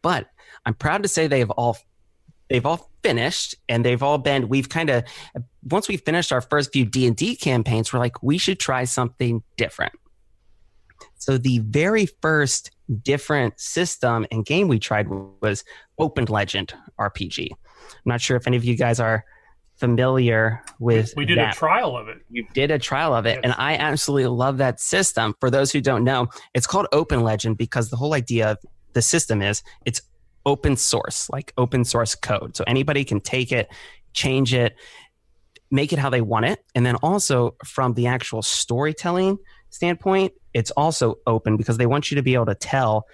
[0.02, 0.28] but
[0.68, 1.78] I'm proud to say they've all
[2.50, 5.06] they've all finished and they've all been we've kind of
[5.64, 9.94] once we finished our first few d&d campaigns we're like we should try something different
[11.18, 15.08] so the very first different system and game we tried
[15.42, 15.64] was
[16.00, 17.58] open legend rpg i'm
[18.06, 19.24] not sure if any of you guys are
[19.78, 22.18] familiar with We did that a trial of it.
[22.30, 23.40] you did a trial of it Yes.
[23.44, 27.58] and i absolutely love that system for those who don't know it's called open legend
[27.58, 28.58] because the whole idea of
[28.94, 30.02] the system is it's
[30.48, 32.56] open source like open source code.
[32.56, 33.70] So anybody can take it
[34.14, 34.76] change it
[35.70, 36.64] make it how they want it.
[36.74, 39.38] And then also from the actual storytelling
[39.70, 43.06] standpoint it's also open because they want you to be able to tell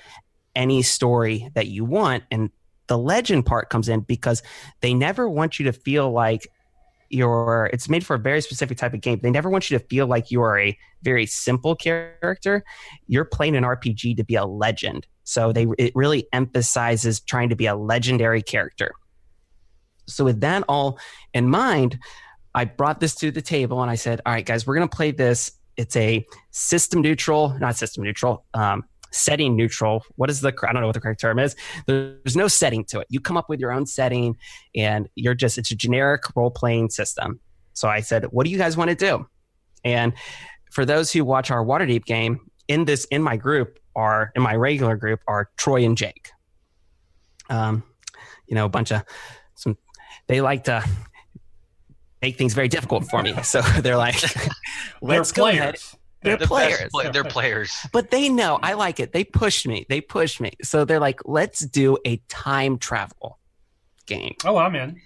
[0.56, 2.24] any story that you want.
[2.32, 2.52] And
[2.88, 4.44] the legend part comes in because
[4.82, 6.48] they never want you to feel like
[7.10, 9.20] you're it's made for a very specific type of game.
[9.22, 12.64] They never want you to feel like you are a very simple character.
[13.08, 17.56] You're playing an rpg to be a legend so they it really emphasizes trying to
[17.56, 18.94] be a legendary character.
[20.08, 21.00] So with that all
[21.34, 21.98] in mind
[22.56, 24.96] i brought this to the table and i said all right guys we're going to
[24.96, 25.52] play this.
[25.76, 30.04] It's a system neutral not system neutral um, setting neutral.
[30.16, 31.56] What is the i don't know what the correct term is.
[31.88, 33.08] There's no setting to it.
[33.10, 34.36] You come up with your own setting
[34.76, 37.40] and you're just it's a generic role playing system.
[37.74, 39.26] So i said what do you guys want to do?
[39.86, 40.14] And
[40.72, 44.56] for those who watch our waterdeep game in this in my group are in my
[44.56, 46.32] regular group are troy and jake
[47.50, 47.84] um,
[48.48, 49.04] you know a bunch of
[49.56, 49.78] some
[50.28, 50.84] they like to
[52.22, 53.34] make things very difficult for me.
[53.44, 54.16] So they're like,
[55.02, 55.76] let's They're go ahead.
[55.76, 55.96] players.
[56.22, 56.90] They're The best players.
[56.94, 57.78] play- they're players.
[57.92, 59.12] But they know I like it.
[59.12, 59.86] They push me.
[59.90, 60.54] They push me.
[60.64, 63.40] So they're like, let's do a time travel
[64.06, 64.36] game.
[64.46, 65.02] Oh, I'm in.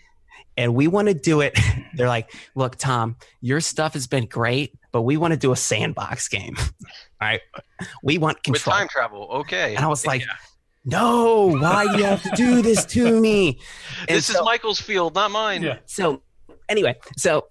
[0.58, 1.58] And we want to do it.
[1.96, 5.56] They're like, look, Tom, your stuff has been great, but we want to do a
[5.56, 6.56] sandbox game.
[6.58, 6.66] All
[7.22, 7.42] right.
[8.04, 8.54] We want control.
[8.54, 8.78] With control.
[8.80, 9.76] time travel, okay.
[9.76, 10.24] And I was like,
[10.86, 13.60] no, why do you have to do this to me?
[14.08, 15.62] And this so- is Michael's field, not mine.
[15.64, 15.78] Yeah.
[15.86, 16.22] so
[16.70, 17.48] anyway, so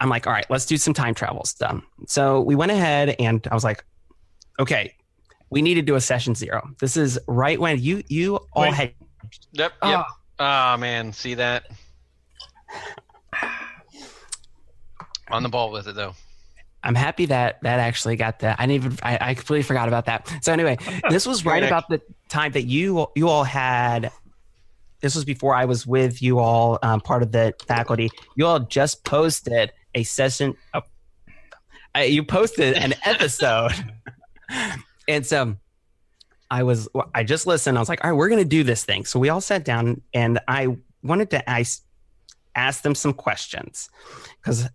[0.00, 1.80] I'm like, all right, let's do some time travel stuff.
[2.06, 3.84] So we went ahead and I was like,
[4.60, 4.94] okay,
[5.50, 6.68] we need to do a session zero.
[6.80, 8.74] This is right when you you all Wait.
[8.74, 8.94] had
[9.52, 9.72] Yep.
[9.82, 9.90] Ah.
[9.90, 10.06] Yep.
[10.38, 11.64] Ah man, see that?
[15.30, 16.14] On the ball with it though.
[16.86, 18.60] I'm happy that that actually got that.
[18.60, 20.32] I didn't even I, I completely forgot about that.
[20.40, 20.78] So anyway,
[21.10, 24.12] this was right about the time that you you all had.
[25.00, 28.08] This was before I was with you all, um, part of the faculty.
[28.36, 30.54] You all just posted a session.
[30.72, 30.80] Uh,
[31.94, 33.72] uh, you posted an episode,
[35.08, 35.56] and so
[36.50, 36.88] I was.
[37.14, 37.76] I just listened.
[37.76, 39.04] I was like, all right, we're going to do this thing.
[39.04, 41.82] So we all sat down, and I wanted to I s-
[42.54, 43.90] ask them some questions
[44.40, 44.68] because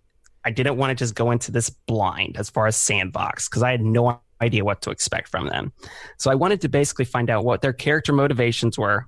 [0.44, 3.72] I didn't want to just go into this blind as far as sandbox because I
[3.72, 5.72] had no idea what to expect from them.
[6.18, 9.08] So I wanted to basically find out what their character motivations were,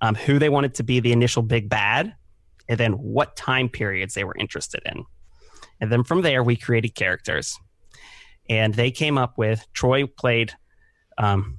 [0.00, 2.14] um, who they wanted to be the initial big bad,
[2.68, 5.04] and then what time periods they were interested in.
[5.80, 7.58] And then from there, we created characters.
[8.48, 10.52] And they came up with Troy played,
[11.18, 11.58] um,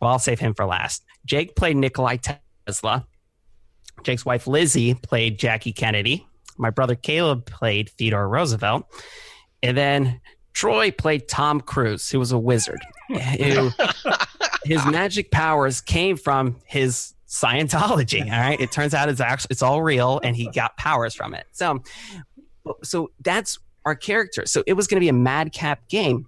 [0.00, 1.04] well, I'll save him for last.
[1.24, 2.18] Jake played Nikolai
[2.66, 3.06] Tesla.
[4.02, 6.26] Jake's wife Lizzie played Jackie Kennedy
[6.62, 8.86] my brother Caleb played Theodore Roosevelt,
[9.62, 10.20] and then
[10.54, 12.80] Troy played Tom Cruise, who was a wizard.
[13.08, 13.70] Who,
[14.64, 18.22] his magic powers came from his Scientology.
[18.22, 21.34] All right, it turns out it's actually it's all real, and he got powers from
[21.34, 21.46] it.
[21.52, 21.82] So,
[22.82, 24.44] so that's our character.
[24.46, 26.26] So it was going to be a madcap game.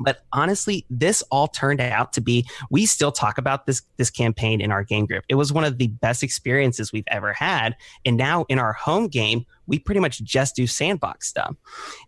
[0.00, 2.46] But honestly, this all turned out to be.
[2.70, 5.24] We still talk about this this campaign in our game group.
[5.28, 7.76] It was one of the best experiences we've ever had.
[8.04, 11.54] And now in our home game, we pretty much just do sandbox stuff,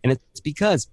[0.03, 0.87] and it's because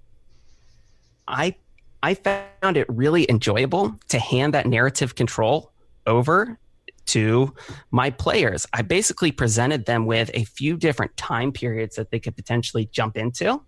[1.28, 1.54] I
[2.02, 5.72] I found it really enjoyable to hand that narrative control
[6.06, 6.58] over
[7.06, 7.54] to
[7.90, 8.66] my players.
[8.72, 13.16] I basically presented them with a few different time periods that they could potentially jump
[13.16, 13.62] into,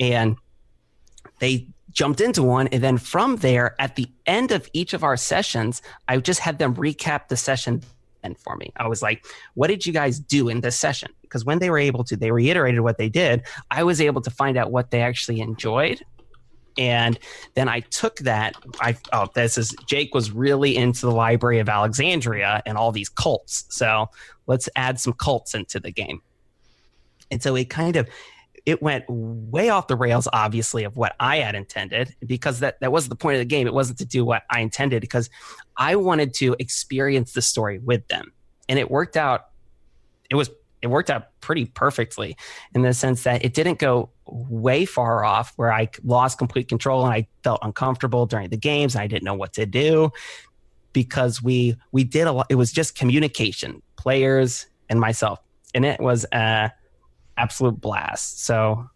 [0.00, 0.36] and
[1.38, 2.66] they jumped into one.
[2.68, 6.58] And then from there, at the end of each of our sessions, I just had
[6.58, 7.82] them recap the session
[8.22, 8.72] then for me.
[8.76, 11.12] I was like, what did you guys do in this session?
[11.22, 13.42] Because when they were able to, they reiterated what they did.
[13.70, 16.02] I was able to find out what they actually enjoyed.
[16.76, 17.18] And
[17.54, 18.56] then I took that.
[18.80, 23.08] I oh, this is Jake was really into the Library of Alexandria and all these
[23.08, 23.64] cults.
[23.68, 24.10] So
[24.48, 26.20] let's add some cults into the game.
[27.30, 28.08] And so it kind of
[28.66, 32.92] it went way off the rails, obviously, of what I had intended, because that, that
[32.92, 33.66] was the point of the game.
[33.66, 35.28] It wasn't to do what I intended, because
[35.76, 38.32] I wanted to experience the story with them.
[38.68, 39.48] And it worked out,
[40.30, 40.50] it was
[40.84, 42.36] it worked out pretty perfectly
[42.74, 47.06] in the sense that it didn't go way far off where I lost complete control
[47.06, 50.12] and I felt uncomfortable during the games and I didn't know what to do
[50.92, 55.40] because we we did a lot it was just communication, players and myself.
[55.74, 56.68] And it was uh
[57.36, 58.44] absolute blast.
[58.44, 58.88] So,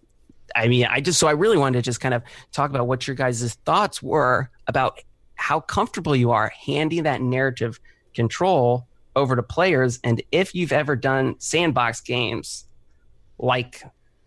[0.55, 2.23] I mean, I just so I really wanted to just kind of
[2.53, 5.01] talk about what your guys' thoughts were about
[5.35, 7.79] how comfortable you are handing that narrative
[8.15, 12.65] control over to players, and if you've ever done sandbox games
[13.39, 13.83] like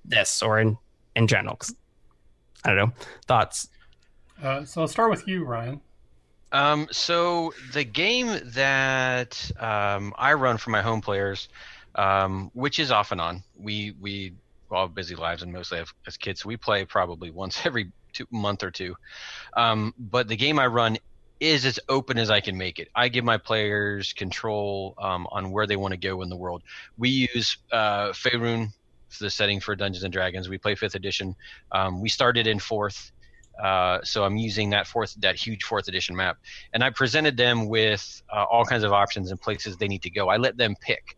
[0.05, 0.77] this or in
[1.15, 1.55] in general.
[1.55, 1.75] 'Cause
[2.63, 2.93] I don't know
[3.25, 3.69] thoughts.
[4.41, 5.81] Uh, so I'll start with you, Ryan.
[6.51, 11.47] Um, so the game that um, I run for my home players,
[11.95, 14.33] um, which is off and on, we we
[14.69, 17.91] all have busy lives and mostly have as kids, so we play probably once every
[18.13, 18.95] two, month or two.
[19.55, 20.97] Um, but the game I run
[21.39, 22.87] is as open as I can make it.
[22.95, 26.61] I give my players control um, on where they want to go in the world.
[26.97, 28.69] We use uh, Faerun
[29.19, 30.49] the setting for Dungeons and Dragons.
[30.49, 31.35] We play fifth edition.
[31.71, 33.11] Um, we started in fourth.
[33.61, 36.37] Uh, so I'm using that fourth, that huge fourth edition map,
[36.73, 40.09] and I presented them with uh, all kinds of options and places they need to
[40.09, 40.29] go.
[40.29, 41.17] I let them pick,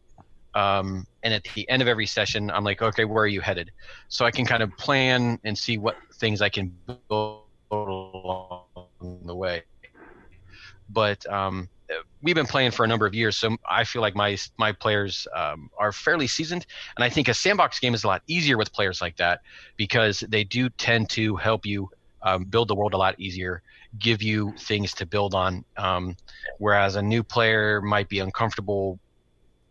[0.56, 3.72] um, and at the end of every session, I'm like, okay, where are you headed?
[4.08, 8.66] So I can kind of plan and see what things I can build along
[9.26, 9.64] the way.
[10.90, 11.70] But um,
[12.22, 15.28] we've been playing for a number of years, so I feel like my my players
[15.36, 18.72] um, are fairly seasoned, and I think a sandbox game is a lot easier with
[18.74, 19.42] players like that
[19.78, 21.90] because they do tend to help you
[22.22, 23.62] um, build the world a lot easier,
[24.00, 25.66] give you things to build on.
[25.78, 26.16] Um,
[26.60, 29.00] whereas a new player might be uncomfortable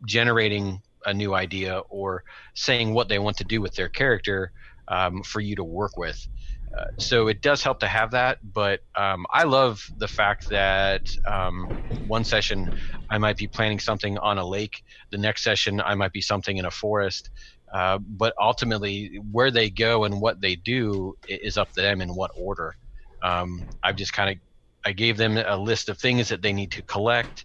[0.06, 2.22] generating a new idea or
[2.54, 4.52] saying what they want to do with their character
[4.88, 6.28] um, for you to work with.
[6.76, 11.02] Uh, so it does help to have that, but um, I love the fact that
[11.30, 11.68] um,
[12.06, 12.70] one session
[13.10, 16.56] I might be planning something on a lake, the next session I might be something
[16.56, 17.30] in a forest,
[17.74, 22.10] uh, but ultimately where they go and what they do is up to them in
[22.10, 22.74] what order.
[23.22, 24.36] Um, I've just kind of
[24.84, 27.44] I gave them a list of things that they need to collect,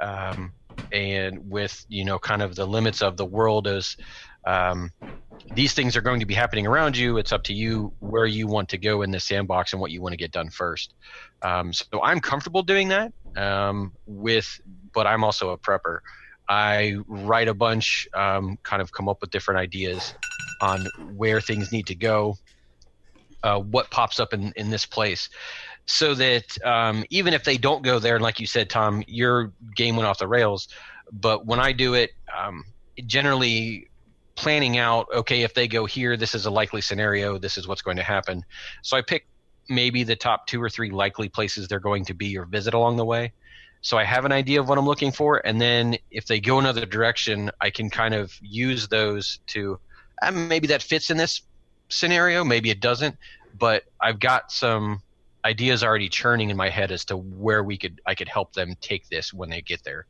[0.00, 0.52] um,
[0.92, 3.96] and with you know kind of the limits of the world as
[4.46, 4.90] um,
[5.54, 7.18] these things are going to be happening around you.
[7.18, 10.02] It's up to you where you want to go in the sandbox and what you
[10.02, 10.94] want to get done first.
[11.42, 14.60] Um, so I'm comfortable doing that um, with,
[14.92, 16.00] but I'm also a prepper.
[16.48, 20.14] I write a bunch, um, kind of come up with different ideas
[20.62, 22.36] on where things need to go,
[23.42, 25.28] uh, what pops up in, in this place
[25.88, 29.52] so that um, even if they don't go there, and like you said, Tom, your
[29.74, 30.68] game went off the rails.
[31.10, 32.66] But when I do it, um,
[33.06, 33.88] generally
[34.34, 37.38] planning out, okay, if they go here, this is a likely scenario.
[37.38, 38.44] This is what's going to happen.
[38.82, 39.26] So I pick
[39.70, 42.98] maybe the top two or three likely places they're going to be or visit along
[42.98, 43.32] the way.
[43.80, 46.58] So I have an idea of what I'm looking for, and then if they go
[46.58, 49.78] another direction, I can kind of use those to
[50.20, 51.40] um, maybe that fits in this
[51.88, 53.16] scenario, maybe it doesn't,
[53.58, 55.00] but I've got some
[55.48, 58.76] ideas already churning in my head as to where we could I could help them
[58.80, 60.06] take this when they get there.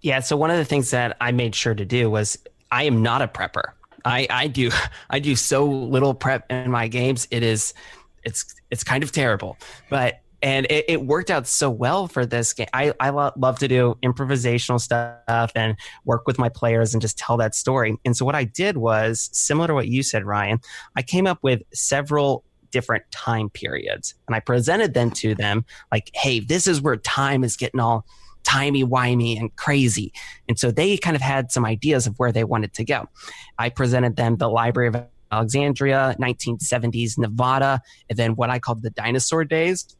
[0.00, 2.36] Yeah, so one of the things that I made sure to do was
[2.70, 3.72] I am not a prepper.
[4.04, 4.70] I I do
[5.10, 7.28] I do so little prep in my games.
[7.30, 7.74] It is
[8.24, 9.56] it's it's kind of terrible.
[9.88, 12.66] But and it, it, worked out so well for this game.
[12.74, 17.38] I, I love to do improvisational stuff and work with my players and just tell
[17.38, 17.96] that story.
[18.04, 20.60] And so what I did was similar to what you said, Ryan.
[20.94, 24.14] I came up with several different time periods.
[24.26, 28.04] And I presented them to them like, hey, this is where time is getting all
[28.44, 30.12] timey wimey and crazy.
[30.48, 33.08] And so they kind of had some ideas of where they wanted to go.
[33.58, 38.90] I presented them the Library of Alexandria, 1970s Nevada, and then what I called the
[38.90, 39.96] dinosaur days.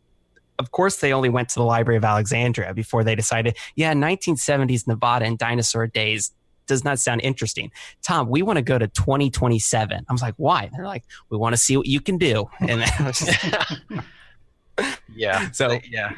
[0.58, 4.86] Of course, they only went to the Library of Alexandria before they decided, yeah, 1970s
[4.86, 6.32] Nevada and dinosaur days,
[6.66, 7.70] does not sound interesting.
[8.02, 10.06] Tom, we want to go to 2027.
[10.08, 10.70] I was like, why?
[10.74, 12.48] They're like, we want to see what you can do.
[12.60, 12.80] And
[15.14, 15.50] yeah.
[15.52, 16.12] So yeah,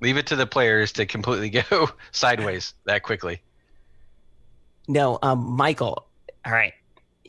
[0.00, 3.42] leave it to the players to completely go sideways that quickly.
[4.86, 6.06] No, um, Michael.
[6.46, 6.72] All right,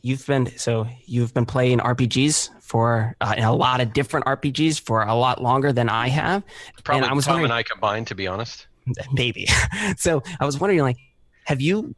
[0.02, 5.02] you've been so you've been playing RPGs for uh, a lot of different RPGs for
[5.02, 6.42] a lot longer than I have.
[6.84, 8.66] Probably and I was Tom and I combined, to be honest.
[9.12, 9.46] Maybe.
[9.96, 10.96] so I was wondering, like,
[11.44, 11.94] have you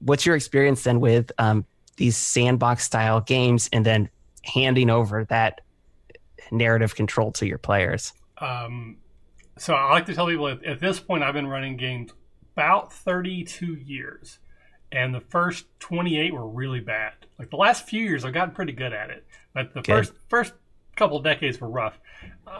[0.00, 1.64] what's your experience then with um,
[1.96, 4.08] these sandbox style games and then
[4.42, 5.60] handing over that
[6.50, 8.12] narrative control to your players?
[8.38, 8.98] Um,
[9.58, 12.12] so I like to tell people at, at this point I've been running games
[12.54, 14.38] about 32 years,
[14.90, 17.12] and the first 28 were really bad.
[17.38, 20.54] Like the last few years, I've gotten pretty good at it, but the first first
[20.96, 21.98] couple decades were rough.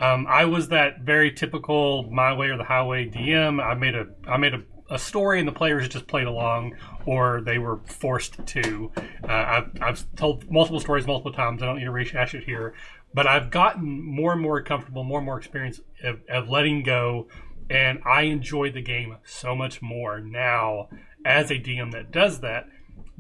[0.01, 3.63] Um, I was that very typical my way or the highway DM.
[3.63, 7.41] I made a I made a a story and the players just played along or
[7.41, 8.93] they were forced to.
[9.25, 11.63] Uh, I've, I've told multiple stories multiple times.
[11.63, 12.75] I don't need to rehash it here.
[13.15, 17.29] But I've gotten more and more comfortable, more and more experience of, of letting go.
[17.69, 20.89] And I enjoy the game so much more now
[21.25, 22.69] as a DM that does that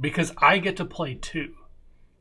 [0.00, 1.55] because I get to play too.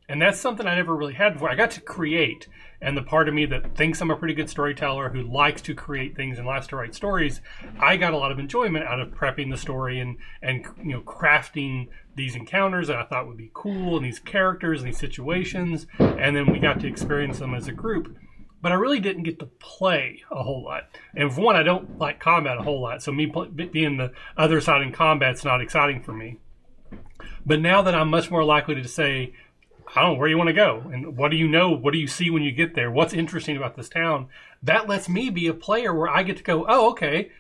[0.08, 1.50] And that's something I never really had before.
[1.50, 2.48] I got to create,
[2.82, 5.74] and the part of me that thinks I'm a pretty good storyteller who likes to
[5.74, 7.42] create things and likes to write stories,
[7.80, 11.02] I got a lot of enjoyment out of prepping the story and and you know
[11.02, 15.86] crafting these encounters that I thought would be cool and these characters and these situations,
[16.00, 18.16] and then we got to experience them as a group.
[18.62, 20.86] But I really didn't get to play a whole lot.
[21.16, 23.32] And for one, I don't like combat a whole lot, so me
[23.72, 26.38] being the other side in combat's not exciting for me.
[27.46, 29.34] But now that I'm much more likely to say
[29.96, 31.72] I don't know where you want to go and what do you know?
[31.72, 32.92] What do you see when you get there?
[32.92, 34.28] What's interesting about this town?
[34.62, 37.32] That lets me be a player where I get to go, oh, okay,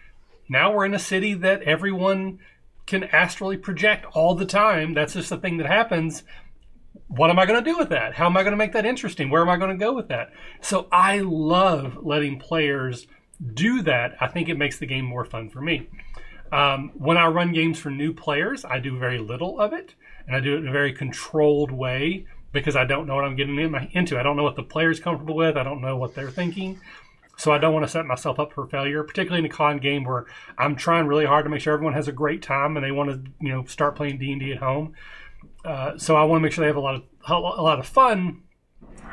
[0.47, 2.39] now we're in a city that everyone
[2.85, 4.93] can astrally project all the time.
[4.93, 6.23] That's just the thing that happens.
[7.07, 8.13] What am I going to do with that?
[8.13, 9.29] How am I going to make that interesting?
[9.29, 10.31] Where am I going to go with that?
[10.61, 13.05] So I love letting players
[13.53, 14.15] do that.
[14.21, 15.89] I think it makes the game more fun for me.
[16.53, 19.95] Um, when I run games for new players, I do very little of it,
[20.25, 23.35] and I do it in a very controlled way because I don't know what I'm
[23.35, 23.59] getting
[23.91, 24.17] into.
[24.17, 25.57] I don't know what the player's comfortable with.
[25.57, 26.79] I don't know what they're thinking.
[27.37, 30.05] So I don't want to set myself up for failure, particularly in a con game
[30.05, 30.25] where
[30.57, 33.09] I'm trying really hard to make sure everyone has a great time and they want
[33.11, 34.93] to, you know, start playing D and D at home.
[35.65, 37.85] Uh, so I want to make sure they have a lot of a lot of
[37.85, 38.43] fun.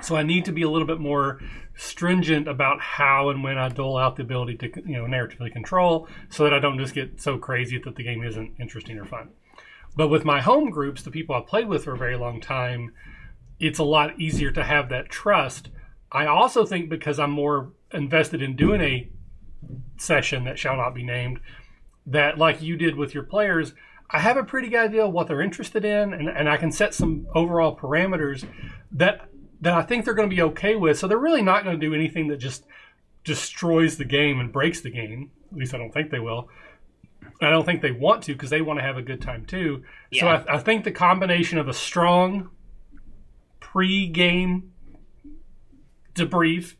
[0.01, 1.41] So I need to be a little bit more
[1.75, 6.09] stringent about how and when I dole out the ability to, you know, narratively control,
[6.29, 9.31] so that I don't just get so crazy that the game isn't interesting or fun.
[9.97, 12.93] But with my home groups, the people I've played with for a very long time,
[13.63, 15.71] it's a lot easier to have that trust.
[16.11, 19.09] I also think because I'm more invested in doing a
[19.97, 21.39] session that shall not be named,
[22.05, 23.73] that like you did with your players,
[24.11, 26.73] I have a pretty good idea of what they're interested in, and, and I can
[26.73, 28.45] set some overall parameters
[28.91, 29.29] that
[29.61, 30.99] that I think they're going to be okay with.
[30.99, 32.67] So they're really not going to do anything that just
[33.23, 35.31] destroys the game and breaks the game.
[35.53, 36.49] At least I don't think they will.
[37.41, 39.85] I don't think they want to because they want to have a good time too.
[40.13, 42.51] So I, I think the combination of a strong
[43.73, 44.73] pre-game
[46.15, 46.75] debrief,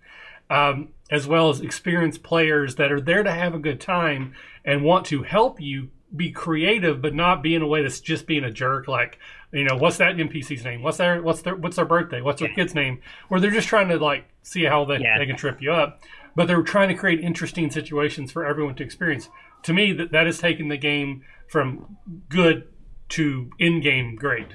[0.51, 4.35] um, as well as experienced players that are there to have a good time
[4.65, 8.27] and want to help you be creative, but not be in a way that's just
[8.27, 8.87] being a jerk.
[8.89, 9.19] Like,
[9.53, 10.83] you know, what's that NPC's name?
[10.83, 12.21] What's their what's their what's their birthday?
[12.21, 13.01] What's their kid's name?
[13.29, 15.19] Where they're just trying to like see how they, Yeah.
[15.19, 16.03] they can trip you up,
[16.37, 19.31] but they're trying to create interesting situations for everyone to experience.
[19.63, 21.97] To me, that that is taking the game from
[22.29, 22.69] good
[23.11, 24.49] to in-game great.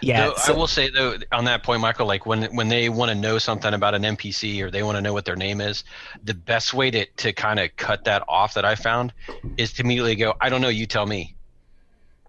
[0.00, 0.28] Yeah.
[0.28, 3.10] Though, so- I will say though on that point, Michael, like when when they want
[3.10, 5.84] to know something about an NPC or they want to know what their name is,
[6.22, 9.12] the best way to to kind of cut that off that I found
[9.56, 11.34] is to immediately go, I don't know, you tell me.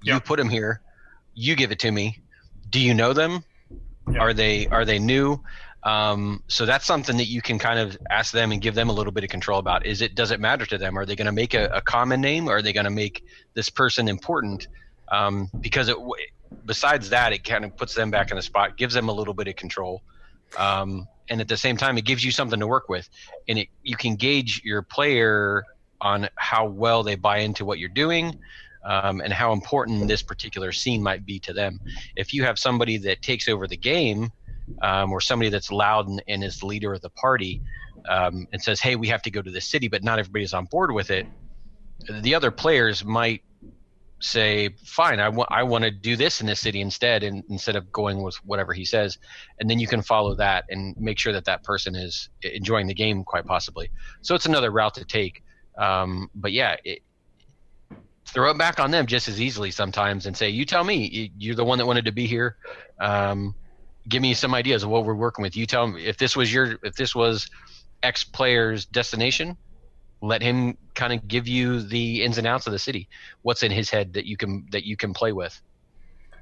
[0.05, 0.81] You put them here,
[1.33, 2.19] you give it to me.
[2.69, 3.43] Do you know them?
[4.11, 4.19] Yeah.
[4.19, 5.41] Are they are they new?
[5.83, 8.93] Um, so that's something that you can kind of ask them and give them a
[8.93, 9.85] little bit of control about.
[9.85, 10.97] Is it does it matter to them?
[10.97, 12.49] Are they going to make a, a common name?
[12.49, 13.23] Or are they going to make
[13.53, 14.67] this person important?
[15.13, 15.97] Um, because it,
[16.65, 19.33] besides that, it kind of puts them back in the spot, gives them a little
[19.33, 20.01] bit of control,
[20.57, 23.07] um, and at the same time, it gives you something to work with,
[23.47, 25.63] and it you can gauge your player
[26.01, 28.39] on how well they buy into what you're doing.
[28.85, 31.79] Um, and how important this particular scene might be to them.
[32.17, 34.29] If you have somebody that takes over the game,
[34.81, 37.61] um, or somebody that's loud and, and is the leader of the party,
[38.09, 40.65] um, and says, "Hey, we have to go to the city," but not everybody's on
[40.65, 41.25] board with it,
[42.09, 43.41] the other players might
[44.23, 47.75] say, "Fine, I want I want to do this in this city instead," and instead
[47.75, 49.17] of going with whatever he says,
[49.59, 52.93] and then you can follow that and make sure that that person is enjoying the
[52.93, 53.89] game, quite possibly.
[54.21, 55.43] So it's another route to take.
[55.77, 56.99] Um, but yeah, it,
[58.27, 61.07] throw it back on them just as easily sometimes and say, "You tell me.
[61.07, 62.55] You- You're the one that wanted to be here.
[63.01, 63.55] Um,
[64.07, 65.55] give me some ideas of what we're working with.
[65.55, 67.47] You tell me if this was your if this was
[68.01, 69.57] X player's destination."
[70.23, 73.09] Let him kind of give you the ins and outs of the city.
[73.41, 75.61] What's in his head that you can that you can play with.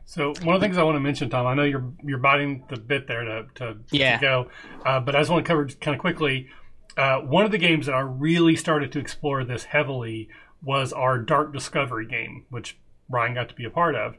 [0.05, 2.63] So one of the things I want to mention, Tom, I know you're you're biting
[2.69, 4.17] the bit there to to, Yeah.
[4.17, 4.47] to go,
[4.85, 6.47] uh, but I just want to cover kind of quickly.
[6.95, 10.29] Uh, one of the games that I really started to explore this heavily
[10.61, 12.77] was our Dark Discovery game, which
[13.09, 14.15] Ryan got to be a part of,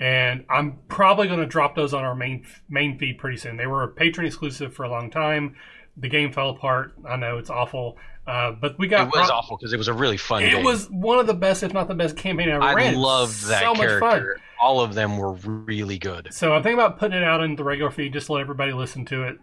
[0.00, 3.58] and I'm probably going to drop those on our main main feed pretty soon.
[3.58, 5.54] They were a patron exclusive for a long time.
[5.96, 6.94] The game fell apart.
[7.08, 7.96] I know it's awful,
[8.26, 10.50] uh, but we got It was awful because it was a really fun game.
[10.50, 10.64] It game.
[10.64, 12.94] was one of the best, if not the best, campaign I ever I ran.
[12.94, 14.00] loved that so character.
[14.00, 14.28] Much fun.
[14.60, 16.28] All of them were really good.
[16.32, 18.72] So I'm thinking about putting it out in the regular feed just to let everybody
[18.72, 19.38] listen to it.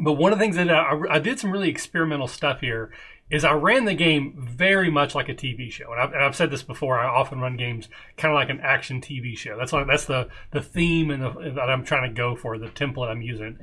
[0.00, 2.90] But one of the things that I, I did some really experimental stuff here
[3.30, 6.34] is I ran the game very much like a TV show, and I've, and I've
[6.34, 6.98] said this before.
[6.98, 9.56] I often run games kind of like an action TV show.
[9.56, 12.66] That's like that's the the theme and the, that I'm trying to go for, the
[12.66, 13.58] template I'm using.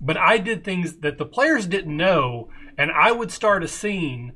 [0.00, 4.34] But I did things that the players didn't know, and I would start a scene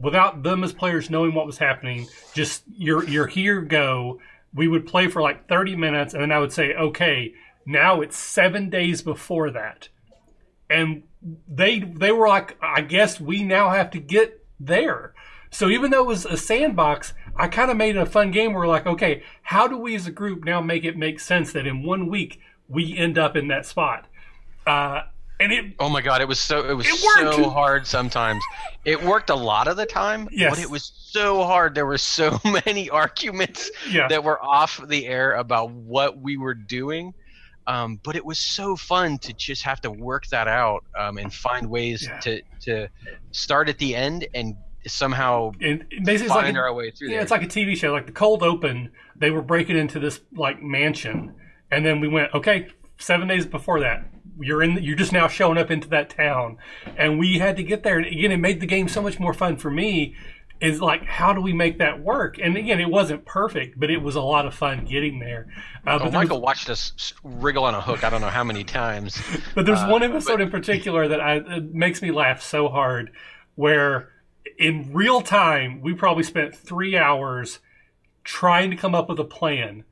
[0.00, 2.08] without them as players knowing what was happening.
[2.34, 4.20] Just you're you're here, go.
[4.54, 7.34] We would play for like 30 minutes, and then I would say, okay,
[7.66, 9.88] now it's seven days before that,
[10.70, 11.02] and
[11.46, 15.14] they they were like, I guess we now have to get there.
[15.50, 18.52] So even though it was a sandbox, I kind of made it a fun game.
[18.52, 21.66] Where like, okay, how do we as a group now make it make sense that
[21.66, 24.06] in one week we end up in that spot?
[24.68, 25.02] Uh,
[25.40, 28.42] and it Oh my god, it was so it was It so hard sometimes.
[28.84, 30.50] It worked a lot of the time, Yes.
[30.50, 31.74] but it was so hard.
[31.74, 36.54] There were so many arguments yeah that were off the air about what we were
[36.54, 37.14] doing.
[37.68, 41.32] Um, but it was so fun to just have to work that out um, and
[41.32, 42.18] find ways Yeah.
[42.20, 42.88] to to
[43.30, 44.56] start at the end and
[44.86, 47.22] somehow and basically it's like find a- our way through Yeah, there.
[47.22, 47.92] it's like a TV show.
[47.92, 51.34] Like the cold open, they were breaking into this like mansion,
[51.70, 54.04] and then we went, okay, seven days before that,
[54.40, 54.82] you're in.
[54.82, 56.58] You're just now showing up into that town,
[56.96, 57.98] and we had to get there.
[57.98, 60.14] And again, it made the game so much more fun for me.
[60.60, 62.36] Is like, how do we make that work?
[62.42, 65.46] And again, it wasn't perfect, but it was a lot of fun getting there.
[65.52, 68.02] Uh, but, there was, Michael watched us wriggle on a hook.
[68.02, 69.22] I don't know how many times.
[69.54, 73.12] but there's uh, one episode in particular that I, it makes me laugh so hard,
[73.54, 74.08] where
[74.58, 77.60] in real time we probably spent three hours
[78.24, 79.84] trying to come up with a plan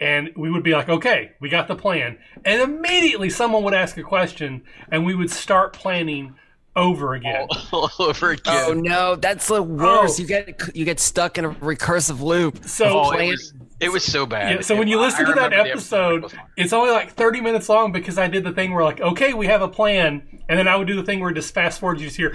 [0.00, 3.96] and we would be like okay we got the plan and immediately someone would ask
[3.96, 6.34] a question and we would start planning
[6.76, 8.64] over again all over again.
[8.68, 10.20] Oh no, that's the worst.
[10.20, 10.22] Oh.
[10.22, 12.64] You get you get stuck in a recursive loop.
[12.66, 14.54] so Oh, it Plan- was It was so bad.
[14.56, 17.40] Yeah, so when you listen I to that remember the episode, it's only like 30
[17.40, 20.58] minutes long because I did the thing where like, okay, we have a plan, and
[20.58, 22.34] then I would do the thing where it just fast forward, you just hear,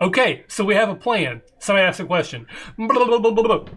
[0.00, 1.42] okay, so we have a plan.
[1.60, 2.46] Somebody asks a question.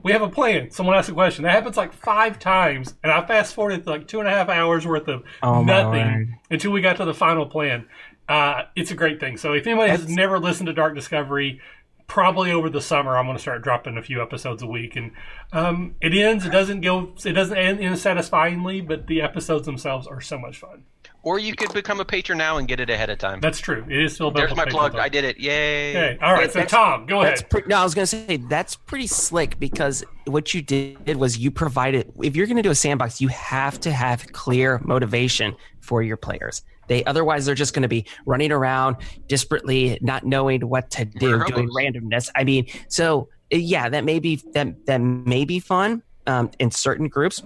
[0.03, 0.71] We have a plan.
[0.71, 1.43] Someone asks a question.
[1.43, 4.87] That happens like five times, and I fast forwarded like two and a half hours
[4.87, 7.85] worth of Oh, nothing until we got to the final plan.
[8.27, 9.37] Uh, it's a great thing.
[9.37, 11.59] So if anybody has never listened to Dark Discovery,
[12.07, 15.11] probably over the summer I'm going to start dropping a few episodes a week, and
[15.51, 16.45] um, it ends.
[16.45, 17.13] It doesn't go.
[17.23, 20.83] It doesn't end, end satisfyingly, but the episodes themselves are so much fun.
[21.23, 23.39] Or you could become a patron now and get it ahead of time.
[23.39, 23.85] That's true.
[23.89, 24.47] It is still better.
[24.47, 24.93] There's my plug.
[24.93, 24.99] Patreon.
[24.99, 25.39] I did it.
[25.39, 25.89] Yay!
[25.91, 26.17] Okay.
[26.21, 26.51] All right.
[26.51, 27.49] So Tom, go That's ahead.
[27.49, 31.37] pre- no, I was going to say that's pretty slick because what you did was
[31.37, 32.11] you provided.
[32.21, 36.17] If you're going to do a sandbox, you have to have clear motivation for your
[36.17, 36.61] players.
[36.87, 41.27] They otherwise they're just going to be running around desperately, not knowing what to do,
[41.27, 41.75] We're doing hobos.
[41.75, 42.29] randomness.
[42.35, 46.71] I mean, so uh, yeah, that may be that that may be fun um, in
[46.71, 47.41] certain groups.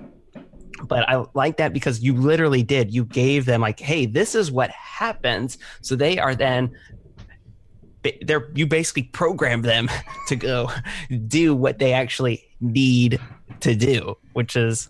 [0.83, 2.93] But I like that because you literally did.
[2.93, 6.71] You gave them like, "Hey, this is what happens." So they are then
[8.21, 9.89] they're you basically program them
[10.27, 10.69] to go
[11.27, 13.19] do what they actually need
[13.61, 14.89] to do, which is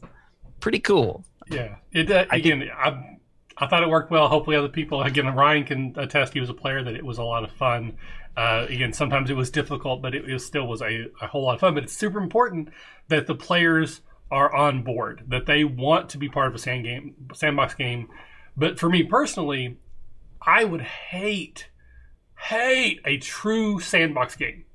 [0.60, 1.24] pretty cool.
[1.50, 1.76] Yeah.
[1.94, 2.70] It uh, again.
[2.76, 3.17] I,
[3.60, 4.28] I thought it worked well.
[4.28, 5.28] Hopefully, other people again.
[5.34, 6.34] Ryan can attest.
[6.34, 7.94] He was a player that it was a lot of fun.
[8.36, 11.56] Uh, again, sometimes it was difficult, but it, it still was a, a whole lot
[11.56, 11.74] of fun.
[11.74, 12.70] But it's super important
[13.08, 16.84] that the players are on board, that they want to be part of a sand
[16.84, 18.10] game, sandbox game.
[18.56, 19.78] But for me personally,
[20.46, 21.70] I would hate,
[22.38, 24.66] hate a true sandbox game.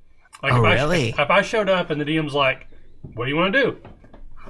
[0.43, 1.09] Like Oh, if I- really?
[1.11, 2.67] if I showed up and the DM's like,
[3.15, 3.77] "What do you want to do?"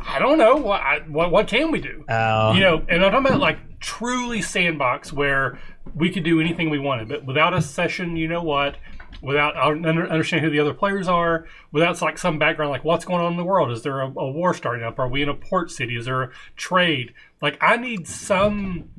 [0.06, 0.56] I don't know.
[0.56, 2.04] What I, what, what can we do?
[2.08, 5.58] Oh, you know, and I'm talking about like truly sandbox where
[5.94, 8.76] we could do anything we wanted, but without a session, you know what?
[9.20, 13.32] Without understanding who the other players are, without like some background, like what's going on
[13.32, 13.70] in the world?
[13.70, 14.98] Is there a, a war starting up?
[14.98, 15.96] Are we in a port city?
[15.96, 17.14] Is there a trade?
[17.40, 18.90] Like I need some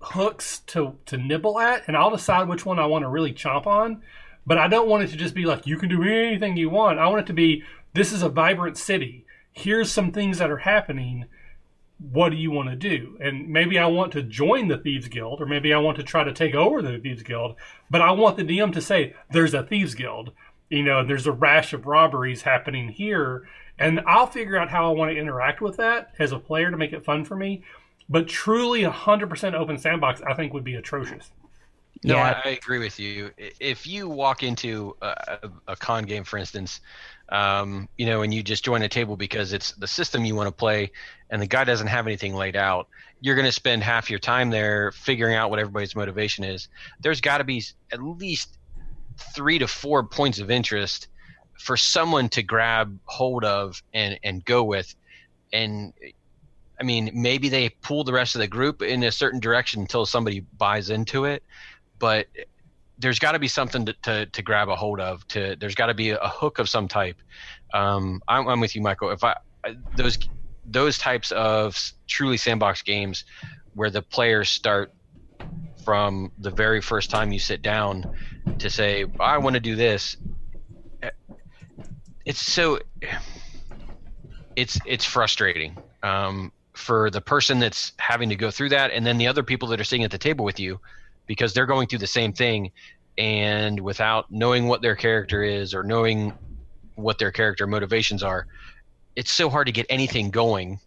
[0.00, 3.66] hooks to to nibble at, and I'll decide which one I want to really chomp
[3.66, 4.02] on.
[4.46, 7.00] But I don't want it to just be like you can do anything you want.
[7.00, 9.25] I want it to be this is a vibrant city.
[9.56, 11.24] Here's some things that are happening
[12.12, 13.16] what do you want to do?
[13.22, 16.24] And maybe I want to join the Thieves Guild, or maybe I want to try
[16.24, 17.56] to take over the Thieves Guild,
[17.90, 20.32] but I want the DM to say, there's a Thieves Guild.
[20.68, 23.48] You know, there's a rash of robberies happening here.
[23.78, 26.76] And I'll figure out how I want to interact with that as a player to
[26.76, 27.62] make it fun for me.
[28.10, 31.30] But truly, a 100% open sandbox, I think, would be atrocious.
[32.04, 32.40] No, Yeah.
[32.44, 33.30] I, I agree with you.
[33.38, 36.80] If you walk into a, a, con game, for instance,
[37.30, 40.46] um, you know, and you just join a table because it's the system you want
[40.48, 40.92] to play,
[41.30, 42.88] and the guy doesn't have anything laid out,
[43.20, 46.68] you're going to spend half your time there figuring out what everybody's motivation is.
[47.00, 48.58] There's got to be at least
[49.34, 51.08] three to four points of interest
[51.58, 54.94] for someone to grab hold of and and go with,
[55.52, 55.92] and
[56.78, 60.04] I mean, maybe they pull the rest of the group in a certain direction until
[60.04, 61.42] somebody buys into it,
[61.98, 62.26] but
[62.98, 65.26] there's got to be something to, to, to grab a hold of.
[65.28, 67.16] To there's got to be a hook of some type.
[67.74, 69.10] Um, I'm, I'm with you, Michael.
[69.10, 69.34] If I
[69.96, 70.18] those
[70.64, 71.78] those types of
[72.08, 73.24] truly sandbox games
[73.74, 74.92] where the players start
[75.84, 78.04] from the very first time you sit down
[78.58, 80.16] to say I want to do this.
[81.02, 81.10] eh,
[82.24, 82.80] It's so
[84.56, 89.18] it's it's frustrating um, for the person that's having to go through that, and then
[89.18, 90.80] the other people that are sitting at the table with you
[91.26, 92.70] because they're going through the same thing,
[93.18, 96.32] and without knowing what their character is or knowing
[96.94, 98.46] what their character motivations are,
[99.14, 100.78] it's so hard to get anything going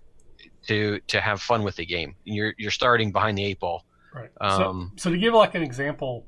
[0.67, 2.15] to to have fun with the game.
[2.23, 3.85] You're you're starting behind the eight ball.
[4.13, 4.29] Right.
[4.41, 6.25] Um, so, so to give like an example,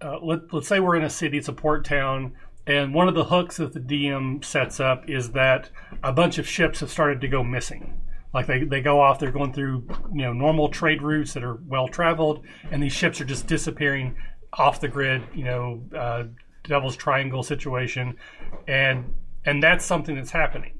[0.00, 2.34] uh, let, let's say we're in a city, it's a port town,
[2.66, 5.70] and one of the hooks that the DM sets up is that
[6.02, 8.00] a bunch of ships have started to go missing.
[8.34, 11.58] Like they, they go off, they're going through you know normal trade routes that are
[11.66, 14.16] well traveled, and these ships are just disappearing
[14.52, 15.22] off the grid.
[15.34, 16.24] You know, uh,
[16.64, 18.16] Devil's Triangle situation,
[18.66, 19.14] and
[19.44, 20.78] and that's something that's happening.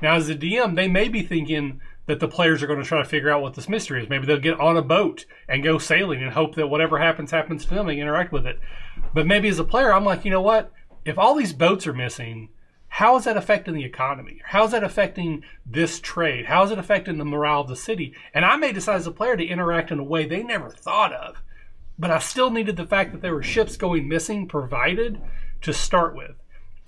[0.00, 2.98] Now, as a DM, they may be thinking that the players are going to try
[2.98, 4.08] to figure out what this mystery is.
[4.08, 7.64] Maybe they'll get on a boat and go sailing and hope that whatever happens happens
[7.66, 7.86] to them.
[7.86, 8.60] They interact with it.
[9.12, 10.72] But maybe as a player, I'm like, you know what?
[11.04, 12.50] If all these boats are missing,
[12.96, 14.40] how is that affecting the economy?
[14.42, 16.46] How is that affecting this trade?
[16.46, 18.14] How is it affecting the morale of the city?
[18.32, 21.12] And I may decide as a player to interact in a way they never thought
[21.12, 21.42] of.
[21.98, 25.20] But I still needed the fact that there were ships going missing provided
[25.60, 26.36] to start with.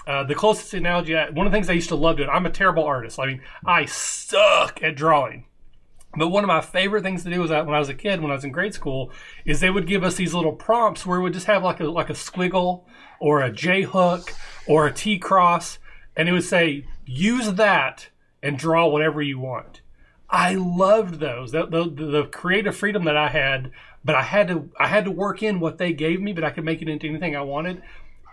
[0.07, 2.47] Uh, the closest analogy, I, one of the things I used to love doing, I'm
[2.47, 3.21] a terrible artist.
[3.21, 5.45] I mean, I suck at drawing.
[6.17, 8.23] But one of my favorite things to do was that when I was a kid,
[8.23, 9.13] when I was in grade school,
[9.45, 11.85] is they would give us these little prompts where we would just have like a
[11.85, 12.85] like a squiggle
[13.21, 14.33] or a J hook
[14.67, 15.79] or a T cross,
[16.19, 18.09] and it would say use that
[18.43, 19.81] and draw whatever you want.
[20.29, 21.53] I loved those.
[21.53, 23.71] The, the, the creative freedom that I had,
[24.05, 26.51] but I had to I had to work in what they gave me, but I
[26.51, 27.83] could make it into anything I wanted.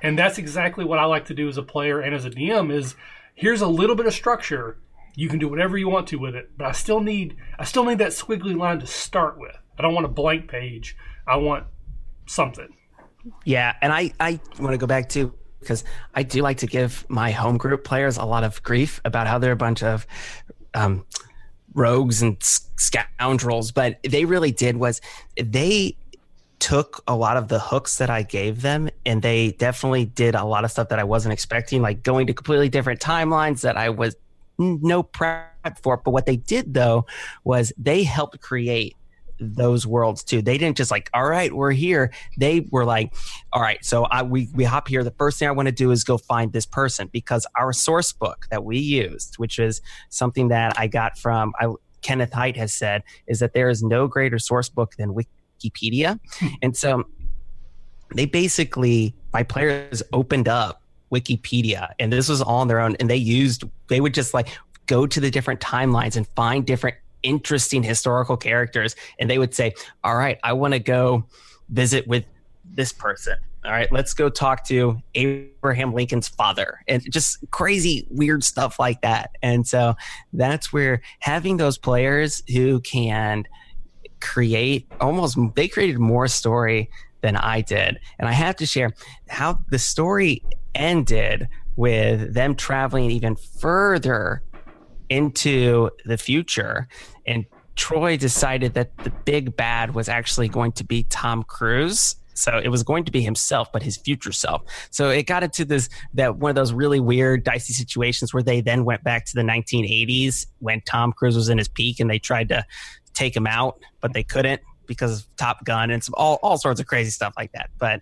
[0.04, 2.74] And that's exactly what I like to do as a player and as a DM
[2.74, 2.96] is
[3.34, 4.78] here's a little bit of structure.
[5.16, 7.86] You can do whatever you want to with it, but I still need I still
[7.86, 9.56] need that squiggly line to start with.
[9.78, 10.98] I don't want a blank page.
[11.26, 11.66] I want
[12.26, 12.76] something.
[13.46, 15.34] Yeah, and I I want to go back to
[15.66, 19.28] because I do like to give my home group players a lot of grief about
[19.28, 20.06] how they're a bunch of
[20.74, 21.06] um,
[21.74, 25.02] rogues and scoundrels, but they really did was
[25.42, 25.98] they
[26.60, 30.46] took a lot of the hooks that I gave them and they definitely did a
[30.46, 33.90] lot of stuff that I wasn't expecting, like going to completely different timelines that I
[33.90, 34.16] was
[34.58, 35.98] no prep for.
[35.98, 37.06] But what they did though
[37.44, 38.96] was they helped create
[39.40, 40.42] those worlds too.
[40.42, 42.12] They didn't just like, all right, we're here.
[42.38, 43.14] They were like,
[43.54, 45.04] all right, so I, we we hop here.
[45.04, 48.12] The first thing I want to do is go find this person because our source
[48.12, 52.74] book that we used, which is something that I got from I, Kenneth Hite has
[52.74, 56.48] said, is that there is no greater source book than Wikipedia, hmm.
[56.62, 57.04] and so
[58.16, 60.82] they basically my players opened up
[61.12, 64.50] Wikipedia, and this was all on their own, and they used they would just like
[64.88, 66.96] go to the different timelines and find different
[67.26, 69.74] interesting historical characters and they would say
[70.04, 71.26] all right i want to go
[71.70, 72.26] visit with
[72.64, 73.38] this person.
[73.64, 79.02] All right let's go talk to abraham lincoln's father and just crazy weird stuff like
[79.02, 79.32] that.
[79.42, 79.96] And so
[80.34, 83.46] that's where having those players who can
[84.22, 88.00] create almost they created more story than i did.
[88.20, 88.94] And i have to share
[89.30, 90.44] how the story
[90.76, 94.44] ended with them traveling even further
[95.10, 96.88] into the future
[97.26, 97.46] and
[97.76, 102.16] Troy decided that the big bad was actually going to be Tom Cruise.
[102.34, 104.64] So it was going to be himself, but his future self.
[104.92, 108.60] So it got into this that one of those really weird, dicey situations where they
[108.62, 112.20] then went back to the 1980s when Tom Cruise was in his peak, and they
[112.20, 112.66] tried to
[113.14, 116.80] take him out, but they couldn't because of Top Gun and some all all sorts
[116.80, 117.70] of crazy stuff like that.
[117.78, 118.02] But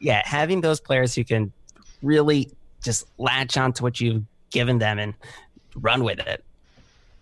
[0.00, 1.50] yeah, having those players who can
[2.02, 2.50] really
[2.82, 5.14] just latch onto what you've given them and
[5.74, 6.44] run with it,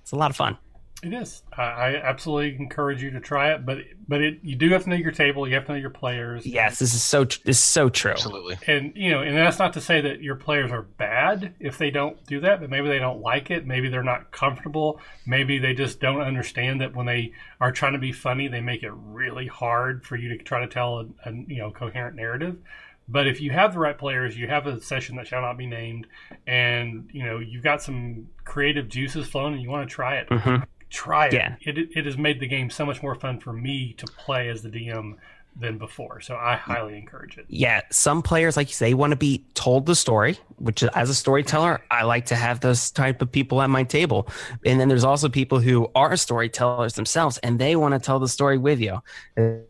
[0.03, 0.59] it's a lot of fun.
[1.03, 1.42] It is.
[1.57, 4.90] I, I absolutely encourage you to try it, but but it you do have to
[4.90, 5.48] know your table.
[5.48, 6.44] You have to know your players.
[6.44, 8.11] Yes, this is so this is so true.
[8.11, 8.59] Absolutely.
[8.66, 11.90] And you know, and that's not to say that your players are bad if they
[11.90, 13.66] don't do that, but maybe they don't like it.
[13.66, 15.01] Maybe they're not comfortable.
[15.26, 18.82] Maybe they just don't understand that when they are trying to be funny, they make
[18.82, 22.59] it really hard for you to try to tell a, a you know coherent narrative.
[23.11, 25.66] But if you have the right players, you have a session that shall not be
[25.66, 26.06] named,
[26.46, 30.28] and you know you've got some creative juices flowing, and you want to try it.
[30.28, 31.32] Mm-hmm try it.
[31.32, 31.54] Yeah.
[31.61, 34.62] It, it has made the game so much more fun for me to play as
[34.62, 35.14] the DM
[35.56, 36.20] than before.
[36.20, 37.46] So I highly encourage it.
[37.48, 41.14] Yeah, some players like you say want to be told the story, which as a
[41.14, 44.28] storyteller, I like to have those type of people at my table.
[44.64, 48.28] And then there's also people who are storytellers themselves and they want to tell the
[48.28, 49.00] story with you.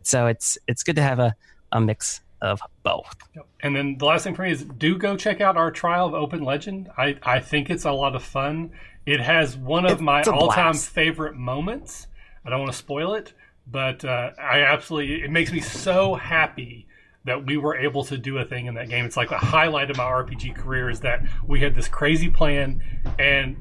[0.02, 1.34] So it's it's good to have a,
[1.72, 3.14] a mix of both.
[3.60, 6.14] And then the last thing for me is do go check out our trial of
[6.14, 6.90] Open Legend.
[6.96, 8.72] I, I think it's a lot of fun.
[9.06, 12.06] It has one of it's my all time favorite moments.
[12.44, 13.34] I don't want to spoil it,
[13.66, 16.86] but uh, I absolutely, it makes me so happy
[17.24, 19.04] that we were able to do a thing in that game.
[19.04, 22.82] It's like a highlight of my RPG career is that we had this crazy plan,
[23.18, 23.56] and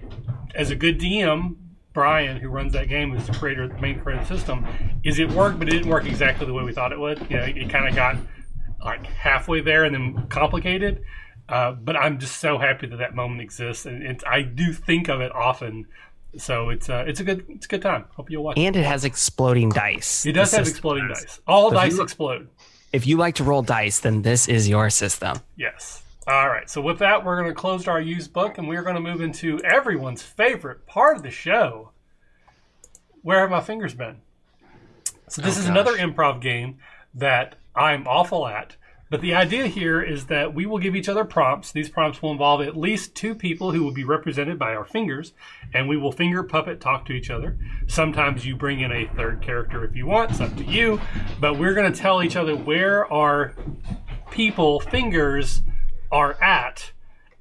[0.56, 1.58] as a good DM,
[1.92, 4.66] Brian, who runs that game, is the creator, the main creator of the system,
[5.04, 7.20] is it worked, but it didn't work exactly the way we thought it would.
[7.30, 8.16] You know, it, it kind of got
[8.84, 11.04] like halfway there and then complicated.
[11.48, 15.20] Uh, but I'm just so happy that that moment exists, and I do think of
[15.20, 15.88] it often.
[16.38, 18.06] So it's uh, it's a good it's a good time.
[18.16, 18.58] Hope you'll watch.
[18.58, 20.28] And it, it has exploding dice.
[20.28, 21.24] It does have exploding dice.
[21.24, 21.42] dice.
[21.48, 22.50] All so dice you, explode.
[22.94, 25.40] If you like to roll dice, then this is your system.
[25.56, 26.04] Yes.
[26.28, 26.70] All right.
[26.70, 29.22] So with that, we're going to close our used book, and we're going to move
[29.22, 31.92] into everyone's favorite part of the show.
[33.24, 34.18] Where have my fingers been?
[35.28, 35.72] So this oh, is gosh.
[35.72, 36.78] another improv game
[37.16, 38.76] that I'm awful at.
[39.10, 41.72] But the idea here is that we will give each other prompts.
[41.72, 45.34] These prompts will involve at least two people who will be represented by our fingers,
[45.74, 47.58] and we will finger puppet talk to each other.
[47.88, 51.02] Sometimes you bring in a third character if you want, it's up to you.
[51.40, 53.56] But we're going to tell each other where our
[54.30, 55.64] people fingers
[56.12, 56.92] are at,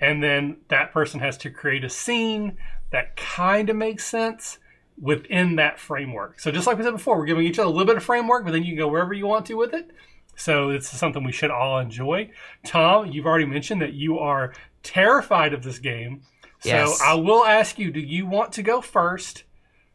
[0.01, 2.57] and then that person has to create a scene
[2.93, 4.59] that kind of makes sense
[4.99, 6.41] within that framework.
[6.41, 8.45] So just like we said before, we're giving each other a little bit of framework,
[8.45, 9.91] but then you can go wherever you want to with it.
[10.39, 12.31] So it's something we should all enjoy.
[12.65, 16.23] Tom, you've already mentioned that you are terrified of this game.
[16.61, 17.01] So yes.
[17.05, 19.43] I will ask you, do you want to go first,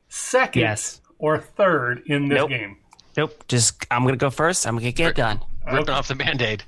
[0.10, 1.02] second, yes.
[1.18, 2.50] or third in this nope.
[2.50, 2.78] game?
[3.16, 3.44] Nope.
[3.48, 4.68] Just I'm gonna go first.
[4.68, 5.40] I'm gonna get it done.
[5.66, 5.92] Ripping okay.
[5.94, 6.64] off the band-aid.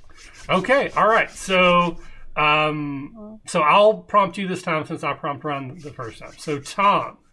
[0.48, 1.30] Okay, all right.
[1.30, 1.98] So
[2.36, 6.32] Um, so I'll prompt you this time since I prompted Ryan the first time.
[6.38, 7.18] So Tom.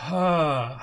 [0.00, 0.78] Uh,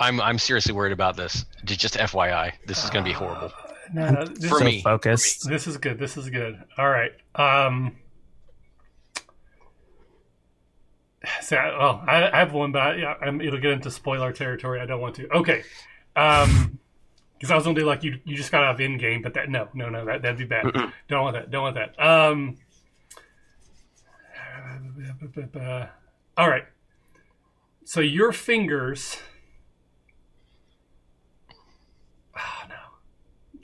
[0.00, 1.44] I'm I'm seriously worried about this.
[1.64, 3.52] Just FYI, this is going to be horrible
[3.92, 4.82] no, no, this, for so me.
[4.82, 5.48] focused.
[5.48, 5.98] this is good.
[5.98, 6.62] This is good.
[6.78, 7.12] All right.
[7.34, 7.96] Um,
[11.42, 14.80] so, well, I, I have one, but I, yeah, I'm, it'll get into spoiler territory.
[14.80, 15.28] I don't want to.
[15.30, 15.64] Okay.
[16.16, 16.78] Um,
[17.38, 19.34] because I was gonna do like you, you just got out of in game, but
[19.34, 20.72] that no, no, no, that that'd be bad.
[21.08, 21.50] Don't want that.
[21.50, 22.00] Don't want that.
[22.00, 22.56] Um.
[26.38, 26.64] all right.
[27.84, 29.18] So your fingers.
[32.36, 32.74] Oh no.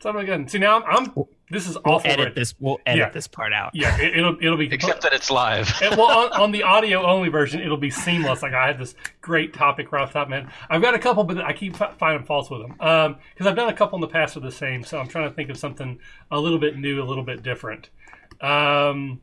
[0.01, 0.48] Tell me again.
[0.48, 1.07] See now I'm.
[1.09, 2.11] I'm this is We'll awful.
[2.11, 2.55] edit right- this.
[2.59, 3.11] We'll edit Yeah.
[3.11, 3.72] this part out.
[3.74, 5.70] Yeah, it, it'll it'll be Except that it's live.
[5.82, 8.42] and, well, on, on the audio only version, it'll be seamless.
[8.42, 10.48] Like I had this great topic right off the top of my head.
[10.70, 13.74] I've got a couple, but I keep finding faults with them because I've done a
[13.74, 14.84] couple in the past with the same.
[14.84, 15.98] So I'm trying to think of something
[16.30, 17.90] a little bit new, a little bit different.
[18.40, 19.20] Um,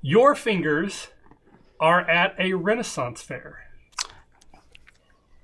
[0.00, 1.08] your fingers
[1.80, 3.64] are at a Renaissance fair.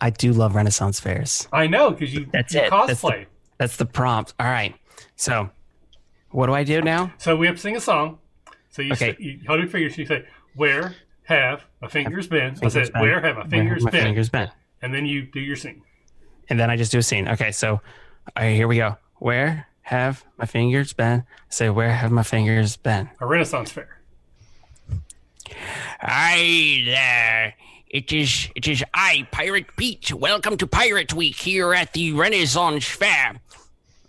[0.00, 1.48] I do love Renaissance fairs.
[1.52, 2.70] I know because you, That's you it.
[2.70, 3.26] That's the- cosplay.
[3.59, 4.34] That's the prompt.
[4.38, 4.74] All right.
[5.16, 5.50] So,
[6.30, 7.12] what do I do now?
[7.18, 8.18] So we have to sing a song.
[8.70, 9.12] So you, Okay.
[9.12, 9.96] say, you hold your fingers.
[9.96, 10.26] You say,
[10.57, 10.94] "Where
[11.24, 13.02] have my fingers been?" I Fingers said, been.
[13.02, 14.50] "Where have my fingers have my been?" fingers been?
[14.82, 15.82] And then you do your sing.
[16.48, 17.28] And then I just do a scene.
[17.28, 17.52] Okay.
[17.52, 17.80] So, all
[18.36, 18.96] right, here we go.
[19.18, 21.24] Where have my fingers been?
[21.48, 23.09] Say, where have my fingers been?
[23.20, 24.00] A Renaissance fair.
[26.00, 27.55] Hi there.
[27.95, 30.12] It is it is I, Pirate Pete.
[30.12, 33.40] Welcome to Pirate Week here at the Renaissance Fair.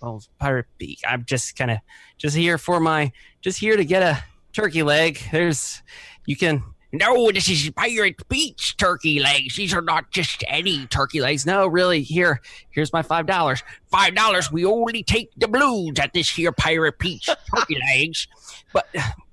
[0.02, 1.02] Well, Pirate Beak.
[1.08, 1.78] I'm just kind of
[2.18, 3.12] just here for my,
[3.42, 4.24] just here to get a
[4.54, 5.20] turkey leg.
[5.32, 5.84] There's,
[6.26, 6.64] you can,
[6.94, 9.56] No, this is Pirate Pete's turkey legs.
[9.56, 11.46] These are not just any turkey legs.
[11.46, 13.62] no, really, here, here's my five dollars.
[13.92, 14.52] Five dollars.
[14.52, 18.28] We only take the blues at this here Pirate Pete's turkey legs.
[18.74, 18.88] But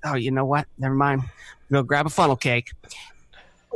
[0.05, 0.67] oh, you know what?
[0.77, 1.23] Never mind.
[1.71, 2.69] Go grab a funnel cake.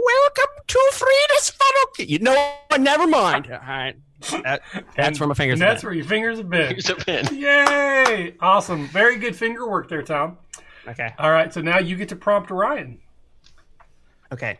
[0.07, 1.89] Welcome to Frida's Funnel.
[1.89, 2.79] Okay, You know what?
[2.79, 3.51] Never mind.
[3.51, 3.95] All right.
[4.43, 4.61] That,
[4.95, 5.59] that's where my fingers.
[5.59, 5.87] And that's been.
[5.89, 6.69] where your fingers have been.
[6.69, 7.27] Here's a pin.
[7.33, 8.35] Yay!
[8.39, 8.87] Awesome.
[8.87, 10.37] Very good finger work there, Tom.
[10.87, 11.13] Okay.
[11.19, 12.99] All right, so now you get to prompt Ryan.
[14.31, 14.59] Okay.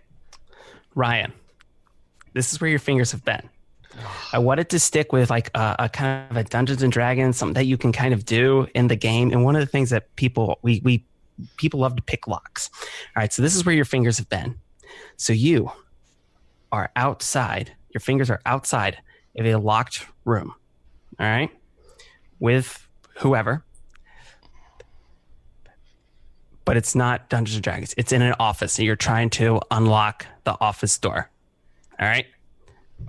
[0.95, 1.31] Ryan,
[2.33, 3.49] this is where your fingers have been.
[4.33, 7.53] I wanted to stick with like a, a kind of a Dungeons and Dragons, something
[7.53, 9.31] that you can kind of do in the game.
[9.31, 11.05] And one of the things that people we we
[11.55, 12.69] people love to pick locks.
[13.15, 14.55] All right, so this is where your fingers have been.
[15.17, 15.71] So you
[16.71, 17.73] are outside.
[17.93, 18.97] Your fingers are outside
[19.37, 20.53] of a locked room.
[21.19, 21.49] All right,
[22.39, 22.87] with
[23.17, 23.63] whoever.
[26.65, 27.95] But it's not Dungeons and Dragons.
[27.97, 31.29] It's in an office, and you're trying to unlock the office door.
[31.99, 32.27] All right,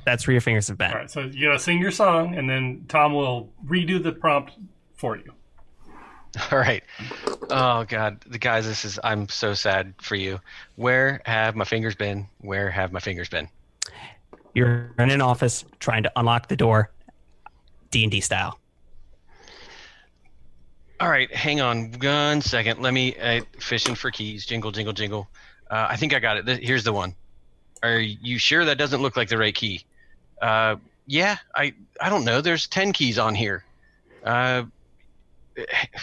[0.07, 0.93] that's where your fingers have been.
[0.93, 4.53] All right, so you gotta sing your song, and then Tom will redo the prompt
[4.95, 5.35] for you.
[6.53, 6.83] All right.
[7.51, 8.99] Oh God, the guys, this is.
[9.03, 10.41] I'm so sad for you.
[10.77, 12.29] Where have my fingers been?
[12.41, 13.49] Where have my fingers been?
[14.55, 16.91] You're in an office trying to unlock the door,
[17.91, 18.59] D and D style.
[21.01, 22.81] All right, hang on one second.
[22.81, 24.45] Let me uh, fishing for keys.
[24.45, 25.29] Jingle, jingle, jingle.
[25.71, 26.47] Uh, I think I got it.
[26.47, 27.15] Th- Here's the one.
[27.83, 29.85] Are you sure that doesn't look like the right key?
[30.43, 30.77] Uh,
[31.07, 32.41] yeah, I I don't know.
[32.41, 33.65] There's ten keys on here.
[34.25, 34.65] Uh,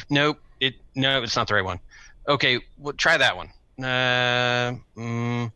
[0.10, 0.40] nope.
[0.60, 1.80] It no, it's not the right one.
[2.28, 3.50] Okay, well, try that one.
[3.78, 5.52] Uh, mm,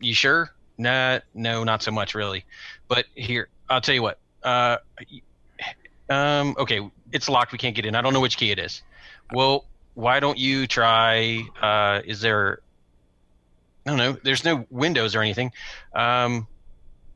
[0.00, 0.50] you sure?
[0.76, 2.44] Nah, no, not so much really.
[2.88, 4.18] But here, I'll tell you what.
[4.42, 4.78] Uh,
[6.10, 7.52] um, okay, it's locked.
[7.52, 7.94] We can't get in.
[7.94, 8.82] I don't know which key it is.
[9.32, 9.64] Well,
[9.94, 11.42] why don't you try?
[11.60, 12.60] Uh, is there?
[13.86, 14.16] I don't know.
[14.22, 15.52] There's no windows or anything.
[15.94, 16.46] Um,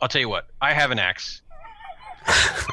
[0.00, 0.46] I'll tell you what.
[0.60, 1.42] I have an axe.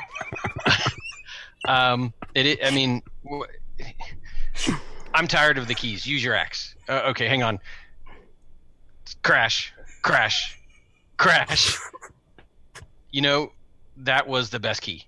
[1.67, 2.59] um, it.
[2.63, 3.01] I mean,
[5.13, 6.05] I'm tired of the keys.
[6.05, 6.75] Use your axe.
[6.87, 7.59] Uh, okay, hang on.
[9.23, 10.57] Crash, crash,
[11.17, 11.77] crash.
[13.11, 13.51] You know,
[13.97, 15.05] that was the best key.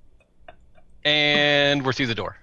[1.03, 2.37] And we're through the door.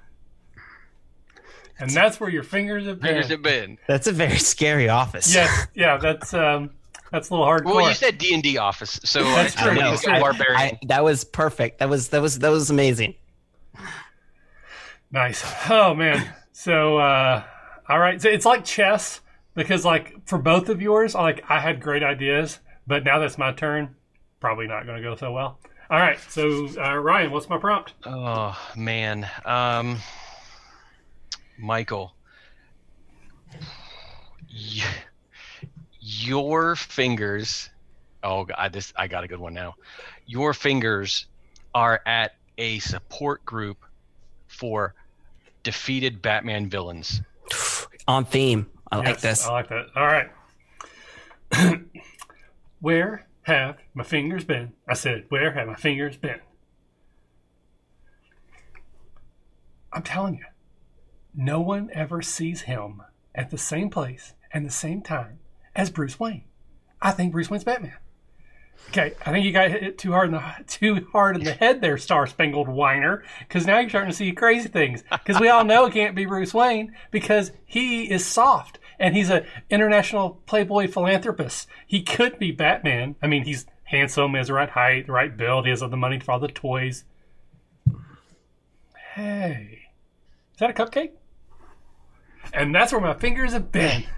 [1.81, 3.09] And that's where your fingers have been.
[3.09, 3.79] Fingers have been.
[3.87, 5.33] That's a very scary office.
[5.33, 6.70] Yes, yeah, that's um,
[7.12, 7.76] that's a little hardcore.
[7.76, 9.91] Well, you said D and D office, so That's I true, think I know.
[9.91, 10.20] that's it's true.
[10.20, 10.57] barbarian.
[10.57, 11.79] I, that was perfect.
[11.79, 13.14] That was that was that was amazing.
[15.11, 15.44] Nice.
[15.70, 16.32] Oh man.
[16.52, 17.42] So uh
[17.88, 18.20] all right.
[18.20, 19.20] So it's like chess
[19.54, 23.52] because like for both of yours, like I had great ideas, but now that's my
[23.52, 23.94] turn.
[24.40, 25.59] Probably not going to go so well.
[25.90, 26.18] All right.
[26.28, 27.94] So uh, Ryan, what's my prompt?
[28.04, 29.98] Oh man, um,
[31.59, 32.14] Michael,
[36.00, 37.70] your fingers.
[38.22, 39.74] Oh God, this I got a good one now.
[40.26, 41.26] Your fingers
[41.74, 43.78] are at a support group
[44.46, 44.94] for
[45.69, 47.21] defeated Batman villains.
[48.09, 48.71] On theme.
[48.91, 49.47] I like this.
[49.47, 49.89] I like that.
[49.95, 50.31] All right.
[52.81, 54.73] where have my fingers been?
[54.89, 56.41] I said, where have my fingers been?
[59.93, 60.47] I'm telling you,
[61.35, 63.03] no one ever sees him
[63.35, 65.39] at the same place and the same time
[65.77, 66.45] as Bruce Wayne.
[67.03, 67.99] I think Bruce Wayne's Batman.
[68.89, 71.81] Okay, I think you got hit too hard in the too hard in the head
[71.81, 73.22] there, Star Spangled Whiner.
[73.41, 75.05] Because now you're starting to see crazy things.
[75.11, 79.31] Because we all know it can't be Bruce Wayne because he is soft and he's
[79.31, 81.68] an international playboy philanthropist.
[81.87, 83.16] He could be Batman.
[83.22, 85.89] I mean, he's handsome, he has the right height, the right build, he has all
[85.89, 87.05] the money for all the toys.
[89.14, 89.89] Hey,
[90.53, 91.12] is that a cupcake?
[92.53, 94.05] And that's where my fingers have been.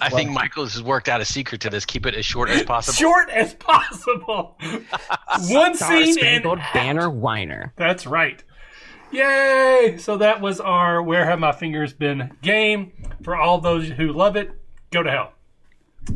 [0.00, 1.84] I think Michael has worked out a secret to this.
[1.84, 2.94] Keep it as short as possible.
[2.94, 4.56] Short as possible.
[5.48, 7.72] One Star scene Spangled and Banner Whiner.
[7.76, 8.42] That's right.
[9.12, 9.96] Yay!
[9.98, 12.92] So that was our Where Have My Fingers Been game.
[13.22, 14.50] For all those who love it,
[14.90, 15.32] go to hell.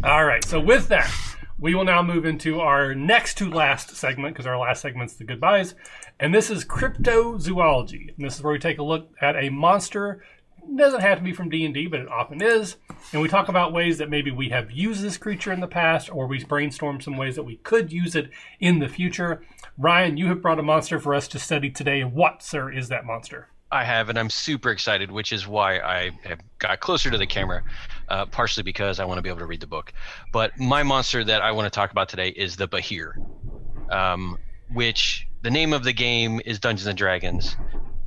[0.02, 1.10] All right, so with that,
[1.58, 5.24] we will now move into our next to last segment because our last segment's the
[5.24, 5.74] goodbyes.
[6.20, 8.16] And this is cryptozoology.
[8.16, 10.22] And this is where we take a look at a monster.
[10.76, 12.76] Doesn't have to be from D&D, but it often is.
[13.12, 16.10] And we talk about ways that maybe we have used this creature in the past
[16.12, 19.42] or we brainstorm some ways that we could use it in the future.
[19.76, 22.04] Ryan, you have brought a monster for us to study today.
[22.04, 23.48] What, sir, is that monster?
[23.70, 27.26] I have, and I'm super excited, which is why I have got closer to the
[27.26, 27.62] camera,
[28.08, 29.92] uh, partially because I want to be able to read the book.
[30.32, 33.12] But my monster that I want to talk about today is the Behir,
[33.92, 34.38] um,
[34.72, 37.56] which the name of the game is Dungeons and Dragons.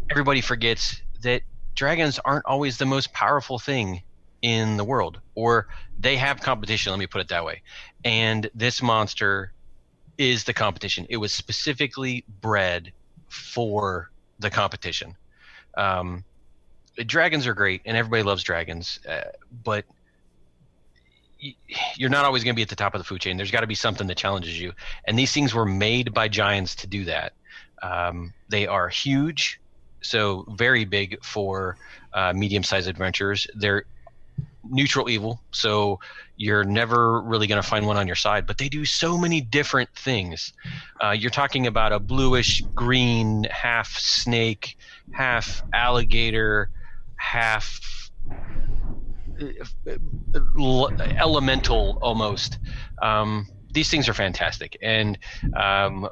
[0.09, 1.43] Everybody forgets that
[1.76, 4.01] dragons aren't always the most powerful thing
[4.41, 5.67] in the world, or
[5.99, 6.91] they have competition.
[6.91, 7.61] Let me put it that way.
[8.03, 9.53] And this monster
[10.17, 11.05] is the competition.
[11.09, 12.91] It was specifically bred
[13.30, 15.15] for the competition.
[15.78, 16.24] Um,
[17.05, 19.22] dragons are great, and everybody loves dragons, uh,
[19.63, 19.86] but
[21.95, 23.38] you're not always going to be at the top of the food chain.
[23.38, 24.74] There's got to be something that challenges you,
[25.05, 27.34] and these things were made by giants to do that.
[27.82, 29.61] Um, they are huge,
[30.01, 31.77] so very big for
[32.13, 33.47] uh, medium-sized adventurers.
[33.55, 33.85] They're
[34.69, 35.99] neutral evil, so
[36.37, 38.45] you're never really going to find one on your side.
[38.45, 40.53] But they do so many different things.
[41.03, 44.77] Uh, you're talking about a bluish green, half snake,
[45.13, 46.69] half alligator,
[47.15, 47.79] half
[49.39, 50.87] uh,
[51.19, 52.59] elemental almost.
[53.01, 55.17] Um, these things are fantastic, and
[55.55, 56.07] um,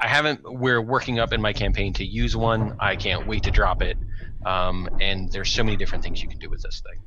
[0.00, 0.40] I haven't.
[0.44, 2.76] We're working up in my campaign to use one.
[2.80, 3.96] I can't wait to drop it.
[4.46, 7.00] Um, and there's so many different things you can do with this thing.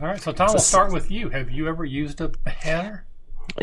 [0.00, 1.28] All right, so Tom, we'll start with you.
[1.30, 2.28] Have you ever used a
[2.64, 3.04] banner?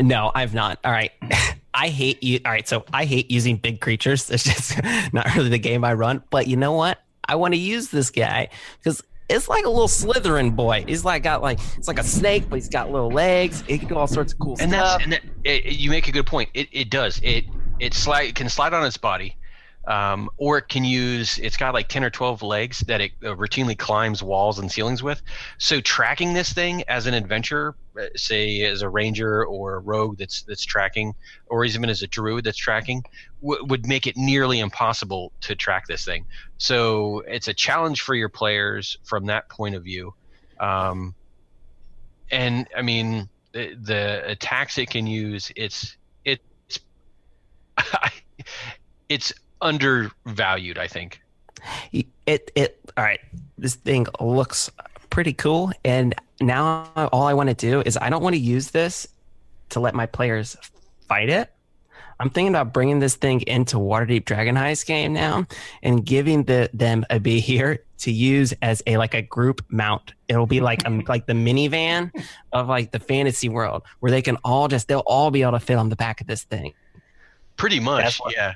[0.00, 0.78] No, I've not.
[0.84, 1.12] All right.
[1.74, 2.40] I hate you.
[2.44, 2.66] All right.
[2.66, 4.30] So I hate using big creatures.
[4.30, 4.82] It's just
[5.12, 6.22] not really the game I run.
[6.30, 6.98] But you know what?
[7.26, 10.84] I want to use this guy because it's like a little Slytherin boy.
[10.88, 13.62] He's like got like it's like a snake, but he's got little legs.
[13.68, 14.98] He can do all sorts of cool and stuff.
[14.98, 16.48] that's and that, it, it- you make a good point.
[16.54, 17.44] It it does it
[17.80, 19.36] it slide can slide on its body,
[19.86, 21.38] um, or it can use.
[21.38, 25.02] It's got like ten or twelve legs that it uh, routinely climbs walls and ceilings
[25.02, 25.22] with.
[25.58, 30.18] So tracking this thing as an adventurer, uh, say as a ranger or a rogue
[30.18, 31.14] that's that's tracking,
[31.46, 33.02] or even as a druid that's tracking,
[33.42, 36.26] w- would make it nearly impossible to track this thing.
[36.58, 40.14] So it's a challenge for your players from that point of view.
[40.60, 41.14] Um,
[42.30, 45.96] and I mean the, the attacks it can use it's
[49.08, 51.20] it's undervalued I think.
[51.92, 53.20] It it all right.
[53.56, 54.70] This thing looks
[55.10, 55.72] pretty cool.
[55.84, 59.08] And now all i want to do is i don't want to use this
[59.70, 60.56] to let my players
[61.08, 61.52] fight it.
[62.20, 65.46] I'm thinking about bringing this thing into waterdeep dragon heist game now
[65.82, 70.14] and giving the them a Behir to use as a like a group mount.
[70.26, 72.10] It'll be like um like the minivan
[72.52, 75.60] of like the fantasy world where they can all just they'll all be able to
[75.60, 76.74] fit on the back of this thing
[77.58, 78.54] pretty much That's what- yeah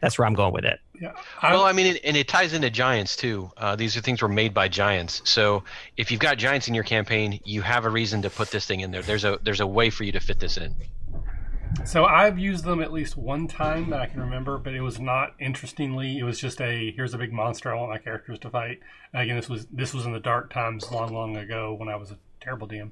[0.00, 1.12] that's where i'm going with it Yeah.
[1.40, 4.20] I, well I mean it, and it ties into giants too uh, these are things
[4.20, 5.64] were made by giants so
[5.96, 8.80] if you've got giants in your campaign you have a reason to put this thing
[8.80, 10.74] in there there's a there's a way for you to fit this in
[11.84, 14.98] so I've used them at least one time that I can remember, but it was
[14.98, 16.18] not interestingly.
[16.18, 18.80] It was just a here's a big monster I want my characters to fight.
[19.14, 22.10] Again, this was this was in the dark times, long, long ago when I was
[22.10, 22.90] a terrible DM.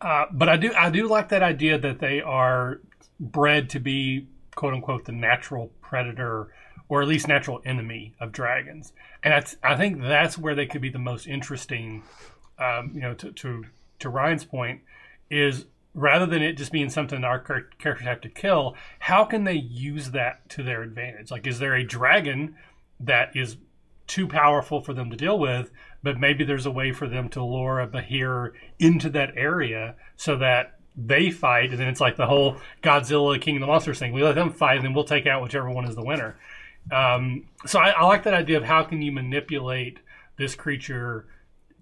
[0.00, 2.80] Uh, but I do I do like that idea that they are
[3.20, 6.52] bred to be quote unquote the natural predator
[6.88, 8.92] or at least natural enemy of dragons,
[9.22, 12.02] and that's, I think that's where they could be the most interesting.
[12.58, 13.64] Um, you know, to, to
[14.00, 14.82] to Ryan's point,
[15.30, 19.54] is rather than it just being something our characters have to kill, how can they
[19.54, 21.30] use that to their advantage?
[21.30, 22.56] Like, is there a dragon
[23.00, 23.56] that is
[24.10, 25.70] too powerful for them to deal with.
[26.02, 30.36] But maybe there's a way for them to lure a Behir into that area so
[30.36, 34.12] that they fight, and then it's like the whole Godzilla King of the Monsters thing.
[34.12, 36.36] We let them fight, and then we'll take out whichever one is the winner.
[36.90, 39.98] Um, so I, I like that idea of how can you manipulate
[40.38, 41.26] this creature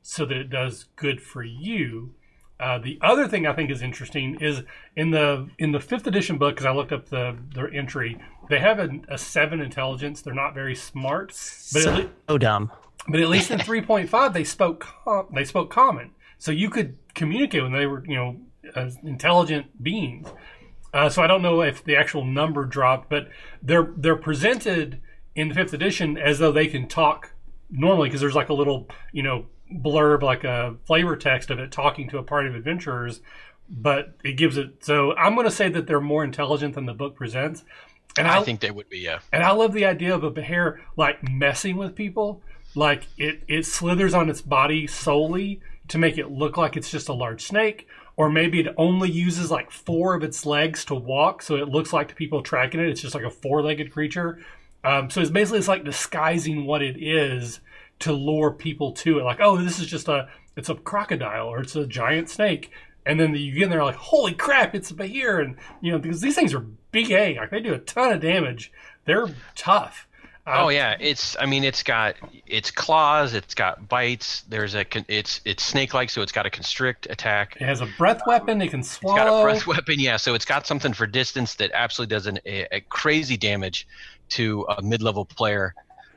[0.02, 2.14] so that it does good for you.
[2.60, 4.62] Uh, the other thing I think is interesting is
[4.96, 8.18] in the in the fifth edition book because I looked up the their entry.
[8.50, 10.22] They have a, a seven intelligence.
[10.22, 11.28] They're not very smart,
[11.72, 12.72] but at, le- So dumb.
[13.06, 16.68] but at least in three point five they spoke com- they spoke common, so you
[16.68, 18.36] could communicate when they were you know
[18.74, 20.28] as intelligent beings.
[20.92, 23.28] Uh, so I don't know if the actual number dropped, but
[23.62, 25.00] they're they're presented
[25.34, 27.34] in the fifth edition as though they can talk
[27.70, 31.70] normally because there's like a little you know blurb like a flavor text of it
[31.70, 33.20] talking to a party of adventurers,
[33.68, 34.84] but it gives it.
[34.84, 37.64] So I'm going to say that they're more intelligent than the book presents,
[38.16, 38.98] and I think they would be.
[38.98, 39.20] Yeah.
[39.32, 42.42] and I love the idea of a bear like messing with people.
[42.74, 47.08] Like it, it slithers on its body solely to make it look like it's just
[47.08, 47.88] a large snake,
[48.18, 51.92] or maybe it only uses like four of its legs to walk, so it looks
[51.92, 54.40] like to people tracking it, it's just like a four-legged creature.
[54.82, 57.60] Um, so it's basically it's like disguising what it is
[58.00, 59.22] to lure people to it.
[59.22, 62.72] Like, oh, this is just a it's a crocodile or it's a giant snake,
[63.06, 65.98] and then you get in there like, holy crap, it's a behir, and you know
[66.00, 68.72] because these things are big A, like they do a ton of damage.
[69.04, 70.07] They're tough.
[70.48, 71.36] Uh, Oh yeah, it's.
[71.38, 73.34] I mean, it's got it's claws.
[73.34, 74.42] It's got bites.
[74.48, 74.84] There's a.
[74.84, 77.56] con- It's it's snake like, so it's got a constrict attack.
[77.60, 78.60] It has a breath weapon.
[78.62, 79.16] It can swallow.
[79.16, 80.00] It's got a breath weapon.
[80.00, 83.86] Yeah, so it's got something for distance that absolutely does an, a, a crazy damage
[84.30, 85.74] to a mid-level player.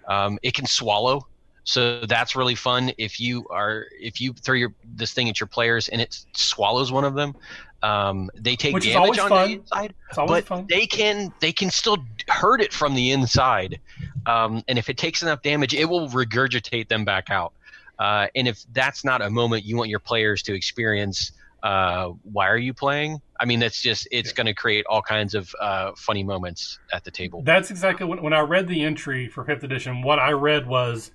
[0.07, 1.27] Um, it can swallow,
[1.63, 2.91] so that's really fun.
[2.97, 6.91] If you are if you throw your this thing at your players and it swallows
[6.91, 7.35] one of them,
[7.83, 9.47] um, they take Which damage on fun.
[9.47, 10.65] the inside It's but fun.
[10.69, 13.79] they can they can still hurt it from the inside
[14.25, 17.53] um, and if it takes enough damage it will regurgitate them back out
[17.99, 21.31] uh, and if that's not a moment you want your players to experience
[21.63, 25.35] uh, why are you playing i mean that's just it's going to create all kinds
[25.35, 29.27] of uh, funny moments at the table That's exactly when, when I read the entry
[29.27, 30.01] for fifth edition.
[30.01, 31.11] What I read was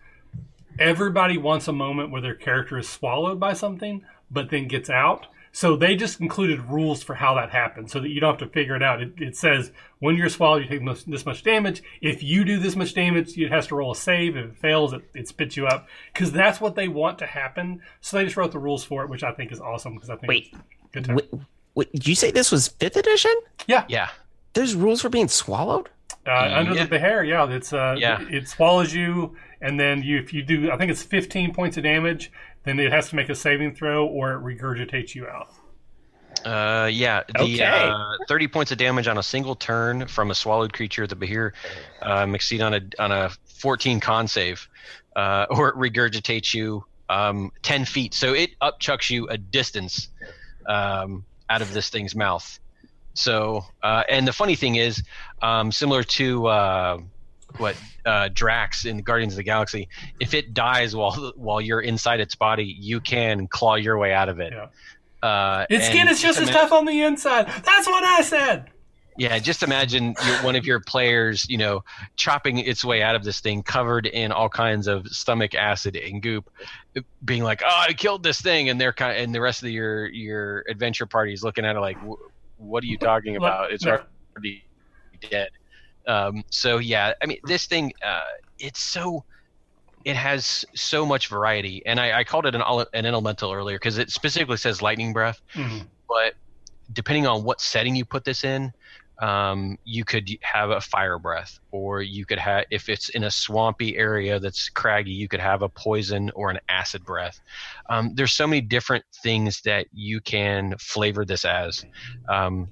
[0.78, 5.26] everybody wants a moment where their character is swallowed by something, but then gets out.
[5.56, 8.52] So they just included rules for how that happens, so that you don't have to
[8.52, 9.00] figure it out.
[9.00, 11.82] It, it says when you're swallowed, you take this, this much damage.
[12.02, 14.36] If you do this much damage, it has to roll a save.
[14.36, 17.80] If it fails, it, it spits you up because that's what they want to happen.
[18.02, 20.16] So they just wrote the rules for it, which I think is awesome because I
[20.16, 20.50] think Wait.
[20.52, 21.16] it's good time.
[21.16, 21.30] Wait,
[21.74, 23.34] wait, did you say this was fifth edition?
[23.66, 24.10] yeah yeah.
[24.52, 25.88] There's rules for being swallowed.
[26.26, 26.84] Uh, under Yeah.
[26.84, 28.20] the Behir, yeah, it's uh, Yeah.
[28.20, 31.76] it, it swallows you, and then you if you do, I think it's 15 points
[31.78, 32.30] of damage,
[32.66, 35.48] then it has to make a saving throw or it regurgitates you out.
[36.44, 37.64] Uh, yeah, the Okay.
[37.88, 41.52] uh, 30 points of damage on a single turn from a swallowed creature, the Behir,
[42.02, 44.68] uh, exceed on a on a 14 con save,
[45.16, 48.12] uh, or it regurgitates you um, 10 feet.
[48.14, 50.08] So it upchucks you a distance
[50.66, 52.58] um, out of this thing's mouth.
[53.14, 55.02] So, uh, and the funny thing is,
[55.40, 56.98] um, similar to uh,
[57.58, 59.88] what uh, Drax in Guardians of the Galaxy,
[60.20, 64.28] if it dies while while you're inside its body, you can claw your way out
[64.28, 64.52] of it.
[64.52, 64.66] Yeah.
[65.26, 67.46] Uh, Its skin is just as tough on the inside.
[67.64, 68.70] That's what I said.
[69.18, 71.82] Yeah, just imagine your, one of your players, you know,
[72.16, 76.20] chopping its way out of this thing, covered in all kinds of stomach acid and
[76.22, 76.50] goop,
[77.24, 79.70] being like, "Oh, I killed this thing," and they're kind, of, and the rest of
[79.70, 81.96] your your adventure party is looking at it like,
[82.58, 83.72] "What are you talking about?
[83.72, 84.64] It's already
[85.30, 85.48] dead."
[86.06, 88.20] Um, so yeah, I mean, this thing, uh,
[88.58, 89.24] it's so.
[90.04, 92.62] It has so much variety, and I, I called it an,
[92.94, 95.88] an elemental earlier because it specifically says lightning breath Mhm.
[96.08, 96.34] but
[96.92, 98.72] depending on what setting you put this in,
[99.20, 103.30] um, you could have a fire breath, or you could have, if it's in a
[103.30, 107.40] swampy area that's craggy, you could have a poison or an acid breath.
[107.88, 111.84] Um, there's so many different things that you can flavor this as.
[112.28, 112.68] Um,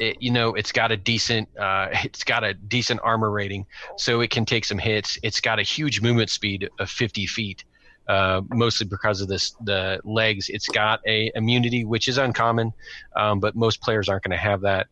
[0.00, 3.66] it, you know, it's got a decent, uh, it's got a decent armor rating,
[3.96, 5.18] so it can take some hits.
[5.22, 7.64] It's got a huge movement speed of 50 feet
[8.08, 10.48] uh, mostly because of this the legs.
[10.48, 12.72] It's got a immunity which is uncommon,
[13.16, 14.88] um, but most players aren't going to have that.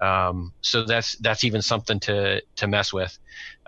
[0.00, 3.18] Um, so that's that's even something to to mess with.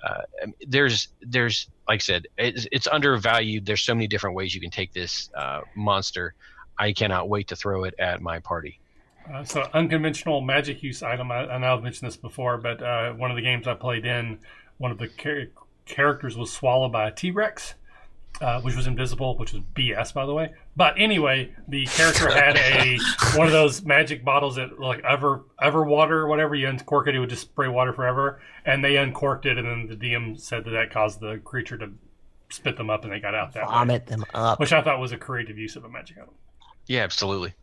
[0.03, 0.22] Uh,
[0.66, 3.66] there's there's like I said, it's, it's undervalued.
[3.66, 6.34] There's so many different ways you can take this uh, monster.
[6.78, 8.80] I cannot wait to throw it at my party.
[9.33, 11.31] Uh, so unconventional magic use item.
[11.33, 14.07] I, I know I've mentioned this before, but uh, one of the games I played
[14.07, 14.39] in,
[14.79, 15.49] one of the char-
[15.85, 17.74] characters was swallowed by a T Rex.
[18.39, 20.53] Uh, which was invisible, which was BS, by the way.
[20.77, 22.99] But anyway, the character had a
[23.35, 26.55] one of those magic bottles that like ever ever water or whatever.
[26.55, 28.43] You uncork it, it would just spray water forever.
[28.66, 31.93] And they uncorked it, and then the DM said that that caused the creature to
[32.51, 34.61] spit them up and they got out that way, Vomit them up.
[34.61, 36.35] which I thought was a creative use of a magic item.
[36.87, 37.55] Yeah, absolutely.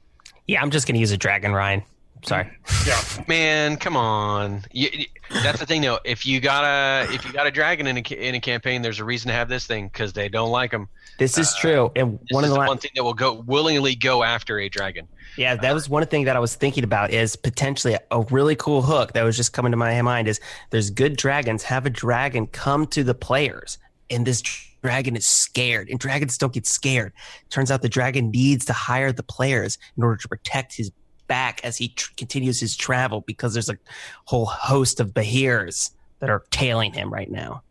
[0.48, 1.84] Yeah, I'm just gonna use a dragon, Ryan.
[2.26, 2.50] Sorry.
[2.88, 4.64] Yeah, Man, come on.
[4.72, 5.06] You, you-
[5.42, 6.00] that's the thing, though.
[6.06, 9.00] If you got a if you got a dragon in a in a campaign, there's
[9.00, 10.88] a reason to have this thing because they don't like them.
[11.18, 11.88] This is true.
[11.88, 14.60] Uh, and one is of the the one thing that will go willingly go after
[14.60, 15.08] a dragon.
[15.38, 18.84] Yeah, that was one thing that I was thinking about is potentially a really cool
[18.84, 20.40] hook that was just coming to my mind is
[20.70, 21.64] there's good dragons.
[21.64, 23.80] Have a dragon come to the players,
[24.12, 24.42] and this
[24.84, 27.14] dragon is scared, and dragons don't get scared.
[27.50, 30.92] Turns out the dragon needs to hire the players in order to protect his
[31.28, 33.78] back as he tr- continues his travel because there's a
[34.26, 37.64] whole host of Behirs that are tailing him right now.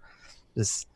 [0.56, 0.86] This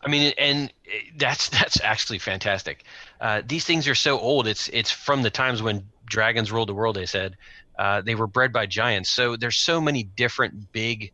[0.00, 0.72] I mean, and
[1.16, 2.84] that's that's actually fantastic.
[3.20, 4.46] Uh, these things are so old.
[4.46, 6.96] It's it's from the times when dragons ruled the world.
[6.96, 7.36] They said
[7.78, 9.10] uh, they were bred by giants.
[9.10, 11.12] So there's so many different big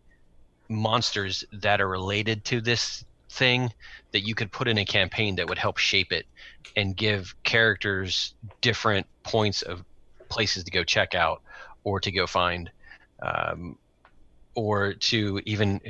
[0.68, 3.72] monsters that are related to this thing
[4.12, 6.26] that you could put in a campaign that would help shape it
[6.76, 9.85] and give characters different points of
[10.28, 11.43] places to go check out
[11.85, 12.70] or to go find.
[13.22, 13.78] Um,
[14.57, 15.81] or to even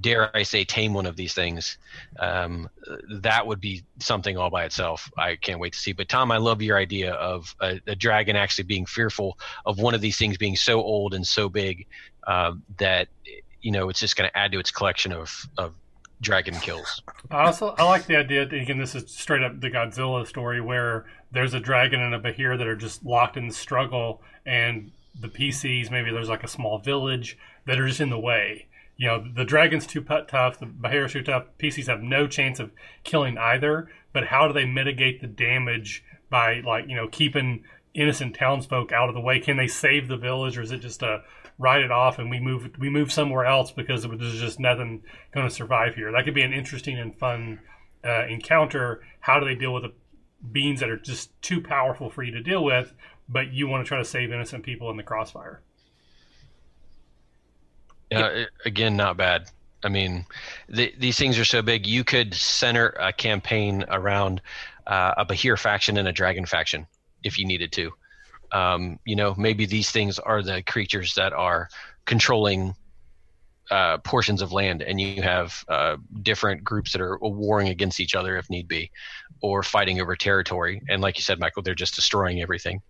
[0.00, 1.78] dare I say tame one of these things,
[2.20, 2.68] um,
[3.10, 5.10] that would be something all by itself.
[5.18, 5.92] I can't wait to see.
[5.92, 9.36] But Tom, I love your idea of a, a dragon actually being fearful
[9.66, 11.86] of one of these things being so old and so big
[12.26, 13.08] uh, that
[13.60, 15.74] you know it's just going to add to its collection of of
[16.24, 17.02] dragon kills.
[17.30, 18.46] I also I like the idea.
[18.46, 22.18] That, again, this is straight up the Godzilla story where there's a dragon and a
[22.18, 26.48] Behir that are just locked in the struggle, and the PCs maybe there's like a
[26.48, 28.66] small village that are just in the way.
[28.96, 31.46] You know, the dragon's too tough, the Behir's too tough.
[31.58, 32.70] PCs have no chance of
[33.02, 33.88] killing either.
[34.12, 39.08] But how do they mitigate the damage by like you know keeping innocent townsfolk out
[39.08, 39.40] of the way?
[39.40, 41.22] Can they save the village, or is it just a
[41.58, 45.02] write it off and we move we move somewhere else because there's just nothing
[45.32, 46.12] going to survive here?
[46.12, 47.60] That could be an interesting and fun
[48.04, 49.02] uh, encounter.
[49.20, 49.92] How do they deal with the
[50.52, 52.92] beings that are just too powerful for you to deal with,
[53.28, 55.62] but you want to try to save innocent people in the crossfire?
[58.14, 59.50] Uh, it- again, not bad.
[59.82, 60.24] I mean,
[60.68, 61.86] the, these things are so big.
[61.86, 64.40] You could center a campaign around
[64.86, 66.86] uh, a Behir faction and a Dragon faction
[67.22, 67.92] if you needed to.
[68.52, 71.68] Um, you know, maybe these things are the creatures that are
[72.04, 72.74] controlling
[73.70, 78.14] uh, portions of land, and you have uh, different groups that are warring against each
[78.14, 78.90] other if need be,
[79.40, 80.82] or fighting over territory.
[80.88, 82.82] And like you said, Michael, they're just destroying everything.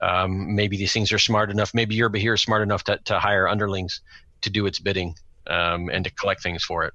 [0.00, 1.72] Um, maybe these things are smart enough.
[1.74, 4.00] Maybe your is smart enough to, to hire underlings
[4.40, 5.14] to do its bidding
[5.46, 6.94] um, and to collect things for it.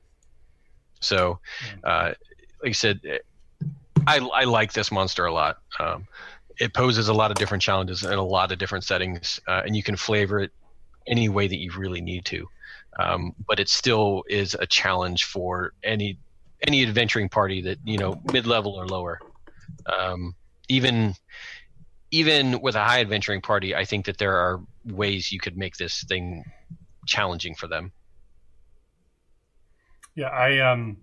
[1.01, 1.39] So,
[1.83, 2.13] uh,
[2.61, 2.99] like I said,
[4.07, 5.57] I, I like this monster a lot.
[5.79, 6.07] Um,
[6.59, 9.75] it poses a lot of different challenges in a lot of different settings, uh, and
[9.75, 10.51] you can flavor it
[11.07, 12.47] any way that you really need to.
[12.99, 16.17] Um, but it still is a challenge for any
[16.67, 19.19] any adventuring party that you know mid level or lower.
[19.85, 20.35] Um,
[20.67, 21.15] even
[22.11, 25.77] even with a high adventuring party, I think that there are ways you could make
[25.77, 26.43] this thing
[27.05, 27.91] challenging for them.
[30.15, 30.97] Yeah, I um,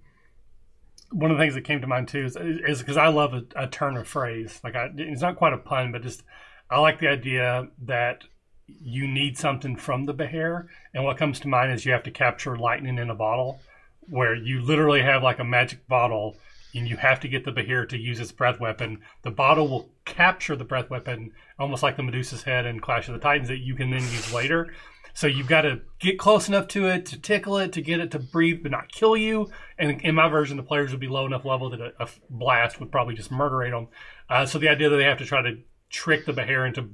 [1.10, 3.66] one of the things that came to mind too is because I love a, a
[3.66, 4.60] turn of phrase.
[4.64, 6.22] Like I, it's not quite a pun, but just
[6.70, 8.24] I like the idea that
[8.66, 12.10] you need something from the Behir, and what comes to mind is you have to
[12.10, 13.60] capture lightning in a bottle,
[14.00, 16.36] where you literally have like a magic bottle.
[16.74, 19.00] And you have to get the Behir to use its breath weapon.
[19.22, 23.14] The bottle will capture the breath weapon, almost like the Medusa's head in Clash of
[23.14, 24.74] the Titans, that you can then use later.
[25.16, 28.10] So you've got to get close enough to it to tickle it to get it
[28.10, 29.50] to breathe but not kill you.
[29.78, 32.80] And in my version, the players would be low enough level that a, a blast
[32.80, 33.88] would probably just murderate them.
[34.28, 35.56] Uh, so the idea that they have to try to
[35.88, 36.90] trick the Behir into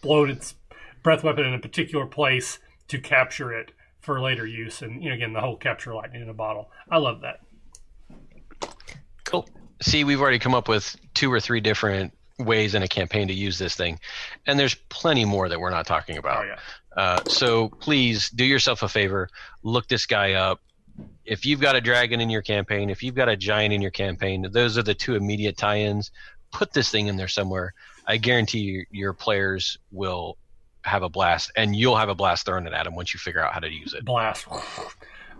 [0.00, 0.54] blowing its
[1.02, 5.14] breath weapon in a particular place to capture it for later use, and you know,
[5.14, 6.70] again, the whole capture lightning in a bottle.
[6.90, 7.40] I love that.
[9.24, 9.46] cool.
[9.82, 13.34] See, we've already come up with two or three different ways in a campaign to
[13.34, 13.98] use this thing,
[14.46, 16.44] and there's plenty more that we're not talking about.
[16.44, 16.58] Oh yeah.
[16.96, 19.28] Uh, so please do yourself a favor,
[19.62, 20.60] look this guy up.
[21.24, 23.90] If you've got a dragon in your campaign, if you've got a giant in your
[23.90, 26.10] campaign, those are the two immediate tie-ins.
[26.52, 27.74] Put this thing in there somewhere.
[28.06, 30.38] I guarantee you, your players will
[30.82, 33.44] have a blast, and you'll have a blast throwing it at them once you figure
[33.44, 34.04] out how to use it.
[34.04, 34.46] blast.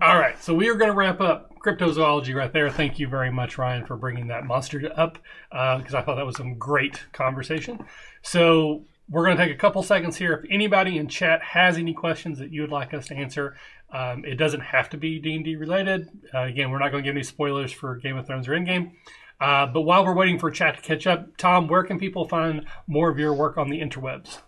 [0.03, 2.69] All right, so we are going to wrap up cryptozoology right there.
[2.69, 5.19] Thank you very much, Ryan, for bringing that monster up
[5.51, 7.83] because I thought that was some great conversation.
[8.21, 10.35] So we're going to take a couple seconds here.
[10.35, 13.57] If anybody in chat has any questions that you would like us to answer,
[13.93, 16.09] um, it doesn't have to be D and D related.
[16.35, 18.93] Uh, again, we're not going to give any spoilers for Game of Thrones or Endgame.
[19.41, 22.65] Uh, but while we're waiting for chat to catch up, Tom, where can people find
[22.87, 24.39] more of your work on the interwebs?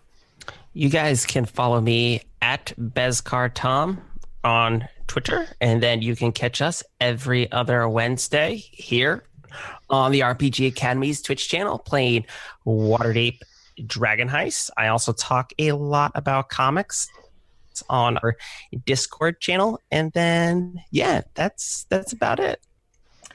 [0.73, 3.99] You guys can follow me at BeskarTom
[4.43, 5.47] on Twitter.
[5.59, 9.23] And then you can catch us every other Wednesday here
[9.89, 12.25] on the RPG Academy's Twitch channel playing
[12.65, 13.39] Waterdeep
[13.87, 14.69] Dragon Heist.
[14.77, 17.07] I also talk a lot about comics
[17.89, 18.35] on our
[18.85, 19.79] Discord channel.
[19.91, 22.59] And then yeah, that's that's about it.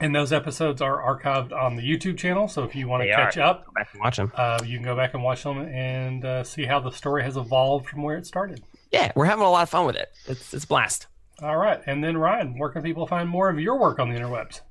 [0.01, 2.47] And those episodes are archived on the YouTube channel.
[2.49, 3.41] So if you want to They catch are.
[3.41, 4.31] up, Go back and watch them.
[4.35, 7.37] uh, you can go back and watch them and uh, see how the story has
[7.37, 8.61] evolved from where it started.
[8.91, 10.09] Yeah, we're having a lot of fun with it.
[10.27, 11.07] It's it's a blast.
[11.41, 11.81] All right.
[11.85, 14.61] And then, Ryan, where can people find more of your work on the interwebs?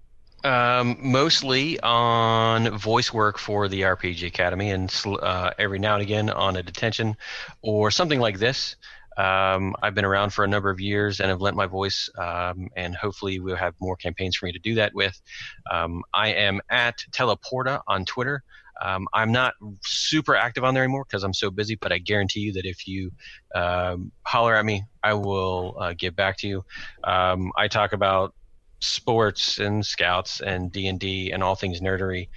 [0.44, 6.28] Um, mostly on voice work for the RPG Academy, and uh, every now and again
[6.28, 7.16] on a detention
[7.62, 8.76] or something like this.
[9.16, 12.68] Um, I've been around for a number of years and have lent my voice, um,
[12.76, 15.18] and hopefully we'll have more campaigns for me to do that with.
[15.70, 18.42] Um, I am at Teleporta on Twitter.
[18.82, 22.40] Um, I'm not super active on there anymore because I'm so busy, but I guarantee
[22.40, 23.12] you that if you
[23.54, 26.64] um, holler at me, I will uh, get back to you.
[27.04, 28.34] Um, I talk about
[28.84, 32.28] sports and scouts and d&d and all things nerdery.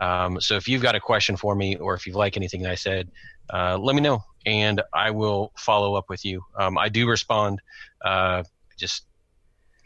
[0.00, 2.72] Um, so if you've got a question for me or if you like anything that
[2.72, 3.10] i said
[3.52, 6.42] uh, let me know and i will follow up with you.
[6.58, 7.60] Um, i do respond
[8.04, 8.42] uh,
[8.76, 9.04] just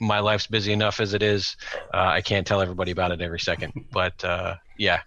[0.01, 1.57] my life's busy enough as it is.
[1.93, 5.01] Uh, i can't tell everybody about it every second but uh, yeah.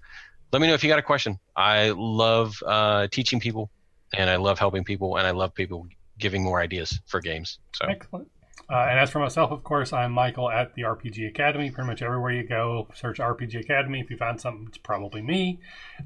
[0.53, 1.37] Let me know if you got a question.
[1.57, 3.69] I love uh, teaching people
[4.13, 7.85] and i love helping people and i love people giving more ideas for games so.
[7.87, 8.29] Excellent.
[8.69, 11.71] Uh, and as for myself, of course, I'm Michael at the RPG Academy.
[11.71, 14.01] Pretty much everywhere you go, search RPG Academy.
[14.01, 15.59] If you find something, it's probably me.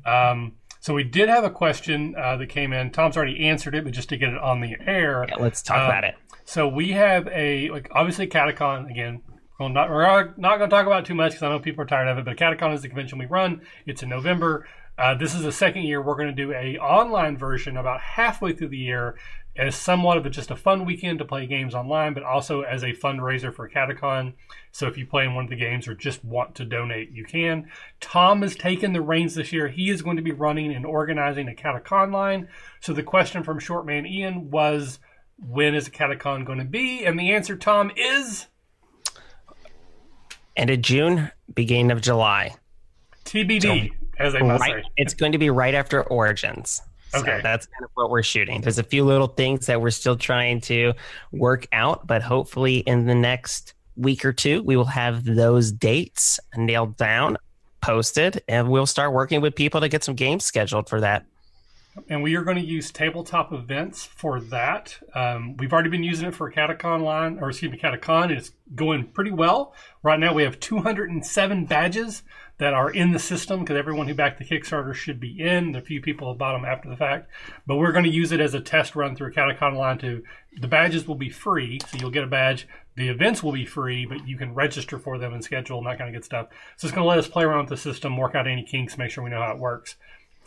[0.06, 2.92] Um, so we did have a question uh, that came in.
[2.92, 5.26] Tom's already answered it, but just to get it on the air.
[5.28, 6.16] Yeah, let's talk Uh, about it.
[6.46, 9.22] So we have a like obviously KantCon again.
[9.60, 11.60] Well, not, we're not, not going to talk about it too much because I know
[11.60, 12.26] people are tired of it.
[12.26, 13.62] But KantCon is the convention we run.
[13.86, 14.68] It's in November.
[14.98, 18.54] Uh, this is the second year we're going to do a online version about halfway
[18.54, 19.16] through the year
[19.58, 22.84] as somewhat of a, just a fun weekend to play games online, but also as
[22.84, 24.34] a fundraiser for KantCon.
[24.72, 27.26] So if you play in one of the games or just want to donate, you
[27.26, 27.70] can.
[28.00, 29.68] Tom has taken the reins this year.
[29.68, 32.48] He is going to be running and organizing a KantCon line.
[32.80, 35.00] So the question from Shortman Ian was,
[35.38, 37.04] when is a KantCon going to be?
[37.06, 38.48] And the answer, Tom, is
[40.56, 42.56] End of June, beginning of July.
[43.26, 44.90] TBD, as they must Right, say.
[44.98, 46.82] it's going to be right after Origins.
[47.12, 47.40] So Okay.
[47.44, 48.62] that's kind of what we're shooting.
[48.62, 50.94] There's a few little things that we're still trying to
[51.32, 56.40] work out, but hopefully in the next week or two, we will have those dates
[56.56, 57.38] nailed down,
[57.82, 61.26] posted, and we'll start working with people to get some games scheduled for that.
[62.08, 64.98] And we are going to use tabletop events for that.
[65.14, 68.24] Um, we've already been using it for KantCon line, or excuse me, KantCon.
[68.24, 69.76] and It's going pretty well.
[70.02, 72.24] Right now, we have 207 badges
[72.62, 75.72] that are in the system because everyone who backed the Kickstarter should be in.
[75.72, 77.28] The few people have bought them after the fact,
[77.66, 79.98] but we're going to use it as a test run through KantCon line.
[79.98, 80.24] To
[80.60, 82.68] the badges will be free, so you'll get a badge.
[82.96, 85.98] The events will be free, but you can register for them and schedule and that
[85.98, 86.50] kind of good stuff.
[86.78, 88.96] So it's going to let us play around with the system, work out any kinks,
[88.96, 89.96] make sure we know how it works.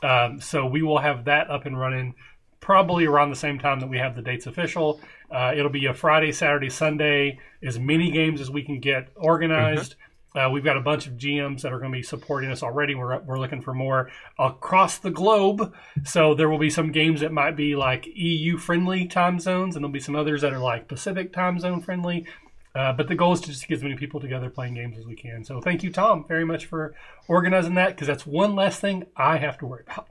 [0.05, 2.15] Um, so we will have that up and running
[2.61, 5.01] probably around the same time that we have the dates official.
[5.32, 9.97] Uh, it'll be a Friday, Saturday, Sunday, as many games as we can get organized.
[10.35, 12.94] Uh, we've got a bunch of GMs that are going to be supporting us already.
[12.94, 15.73] We're, we're looking for more across the globe.
[16.05, 19.85] So there will be some games that might be like EU friendly time zones, and
[19.85, 22.27] there'll be some others that are like Pacific time zone friendly.
[22.74, 25.06] Uh, but the goal is to just get as many people together playing games as
[25.06, 25.44] we can.
[25.44, 26.94] So thank you, Tom, very much for
[27.28, 30.09] organizing that because that's one less thing I have to worry about.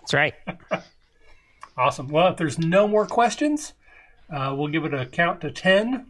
[0.00, 0.34] That's right.
[1.80, 2.08] Awesome.
[2.08, 3.72] Well, if there's no more questions,
[4.30, 6.06] uh, we'll give it a count to 10.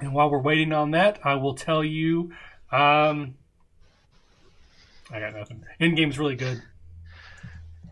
[0.00, 2.32] And while we're waiting on that, I will tell you
[2.70, 3.34] um,
[5.10, 5.64] I got nothing.
[5.80, 6.62] Endgame's really good.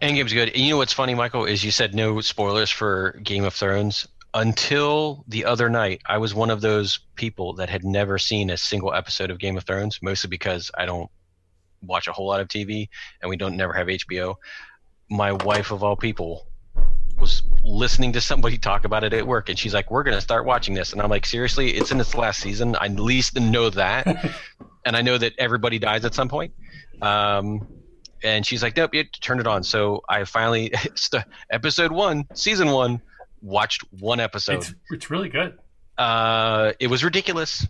[0.03, 0.51] Endgame's good.
[0.51, 4.07] And you know what's funny, Michael, is you said no spoilers for Game of Thrones.
[4.35, 8.57] Until the other night, I was one of those people that had never seen a
[8.59, 11.11] single episode of Game of Thrones, mostly because I don't
[11.83, 12.89] watch a whole lot of TV
[13.23, 14.35] and we don't never have HBO.
[15.09, 16.47] My wife of all people
[17.19, 20.45] was listening to somebody talk about it at work and she's like, We're gonna start
[20.45, 22.77] watching this and I'm like, Seriously, it's in its last season.
[22.77, 24.07] I at least know that.
[24.87, 26.53] and I know that everybody dies at some point.
[27.03, 27.67] Um
[28.23, 30.73] and she's like, "Nope, you turn it on." So I finally,
[31.51, 33.01] episode one, season one,
[33.43, 34.57] watched one episode.
[34.57, 35.59] It's, it's really good.
[35.99, 37.67] Uh, it was ridiculous.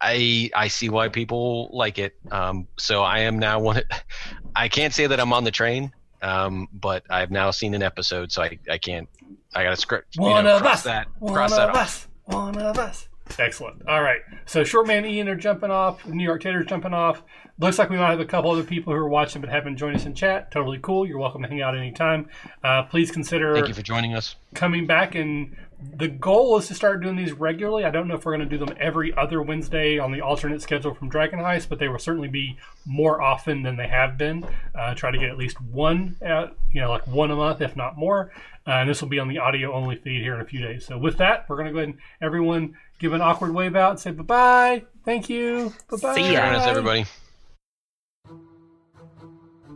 [0.00, 2.14] I I see why people like it.
[2.30, 3.82] Um, so I am now one.
[4.56, 5.92] I can't say that I'm on the train,
[6.22, 9.08] um, but I've now seen an episode, so I, I can't.
[9.54, 10.14] I got a script.
[10.16, 10.82] One know, of cross us.
[10.84, 11.76] That One cross of that off.
[11.76, 12.08] us.
[12.24, 13.08] One of us.
[13.38, 13.86] Excellent.
[13.86, 14.20] All right.
[14.46, 16.06] So Short Man Ian are jumping off.
[16.06, 17.22] New York Tater's jumping off.
[17.58, 19.96] Looks like we might have a couple other people who are watching but haven't joined
[19.96, 20.50] us in chat.
[20.50, 21.06] Totally cool.
[21.06, 22.28] You're welcome to hang out anytime.
[22.64, 24.36] Uh, please consider Thank you for joining us.
[24.54, 27.84] coming back and the goal is to start doing these regularly.
[27.84, 30.60] I don't know if we're going to do them every other Wednesday on the alternate
[30.60, 34.44] schedule from Dragon Heist, but they will certainly be more often than they have been.
[34.74, 37.76] Uh, try to get at least one, uh, you know, like one a month, if
[37.76, 38.32] not more.
[38.66, 40.84] Uh, and this will be on the audio only feed here in a few days.
[40.84, 43.92] So with that, we're going to go ahead and everyone give an awkward wave out
[43.92, 44.84] and say bye bye.
[45.04, 45.72] Thank you.
[45.90, 46.14] Bye bye.
[46.16, 46.44] See ya.
[46.44, 47.06] Join us, everybody.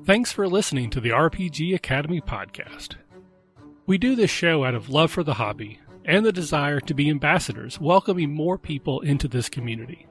[0.04, 2.96] Thanks for listening to the RPG Academy podcast.
[3.86, 7.10] We do this show out of love for the hobby and the desire to be
[7.10, 10.06] ambassadors, welcoming more people into this community.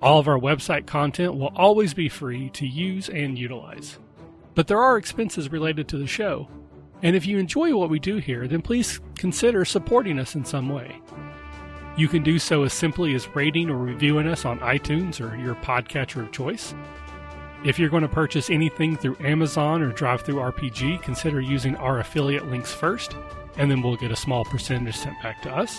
[0.00, 3.98] All of our website content will always be free to use and utilize.
[4.54, 6.48] But there are expenses related to the show,
[7.02, 10.68] and if you enjoy what we do here, then please consider supporting us in some
[10.68, 11.00] way.
[11.96, 15.56] You can do so as simply as rating or reviewing us on iTunes or your
[15.56, 16.74] podcatcher of choice.
[17.64, 22.72] If you're going to purchase anything through Amazon or DriveThruRPG, consider using our affiliate links
[22.72, 23.16] first,
[23.58, 25.78] and then we'll get a small percentage sent back to us.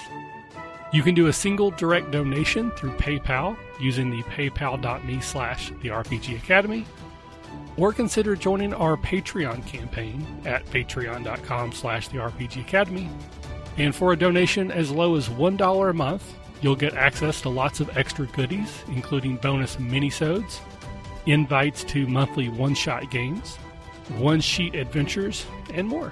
[0.92, 6.38] You can do a single direct donation through PayPal using the paypal.me slash the RPG
[6.38, 6.86] Academy,
[7.78, 13.10] or consider joining our Patreon campaign at patreon.com slash the RPG Academy.
[13.78, 17.80] And for a donation as low as $1 a month, you'll get access to lots
[17.80, 20.60] of extra goodies, including bonus minisodes,
[21.26, 23.56] invites to monthly one-shot games,
[24.18, 26.12] one-sheet adventures, and more.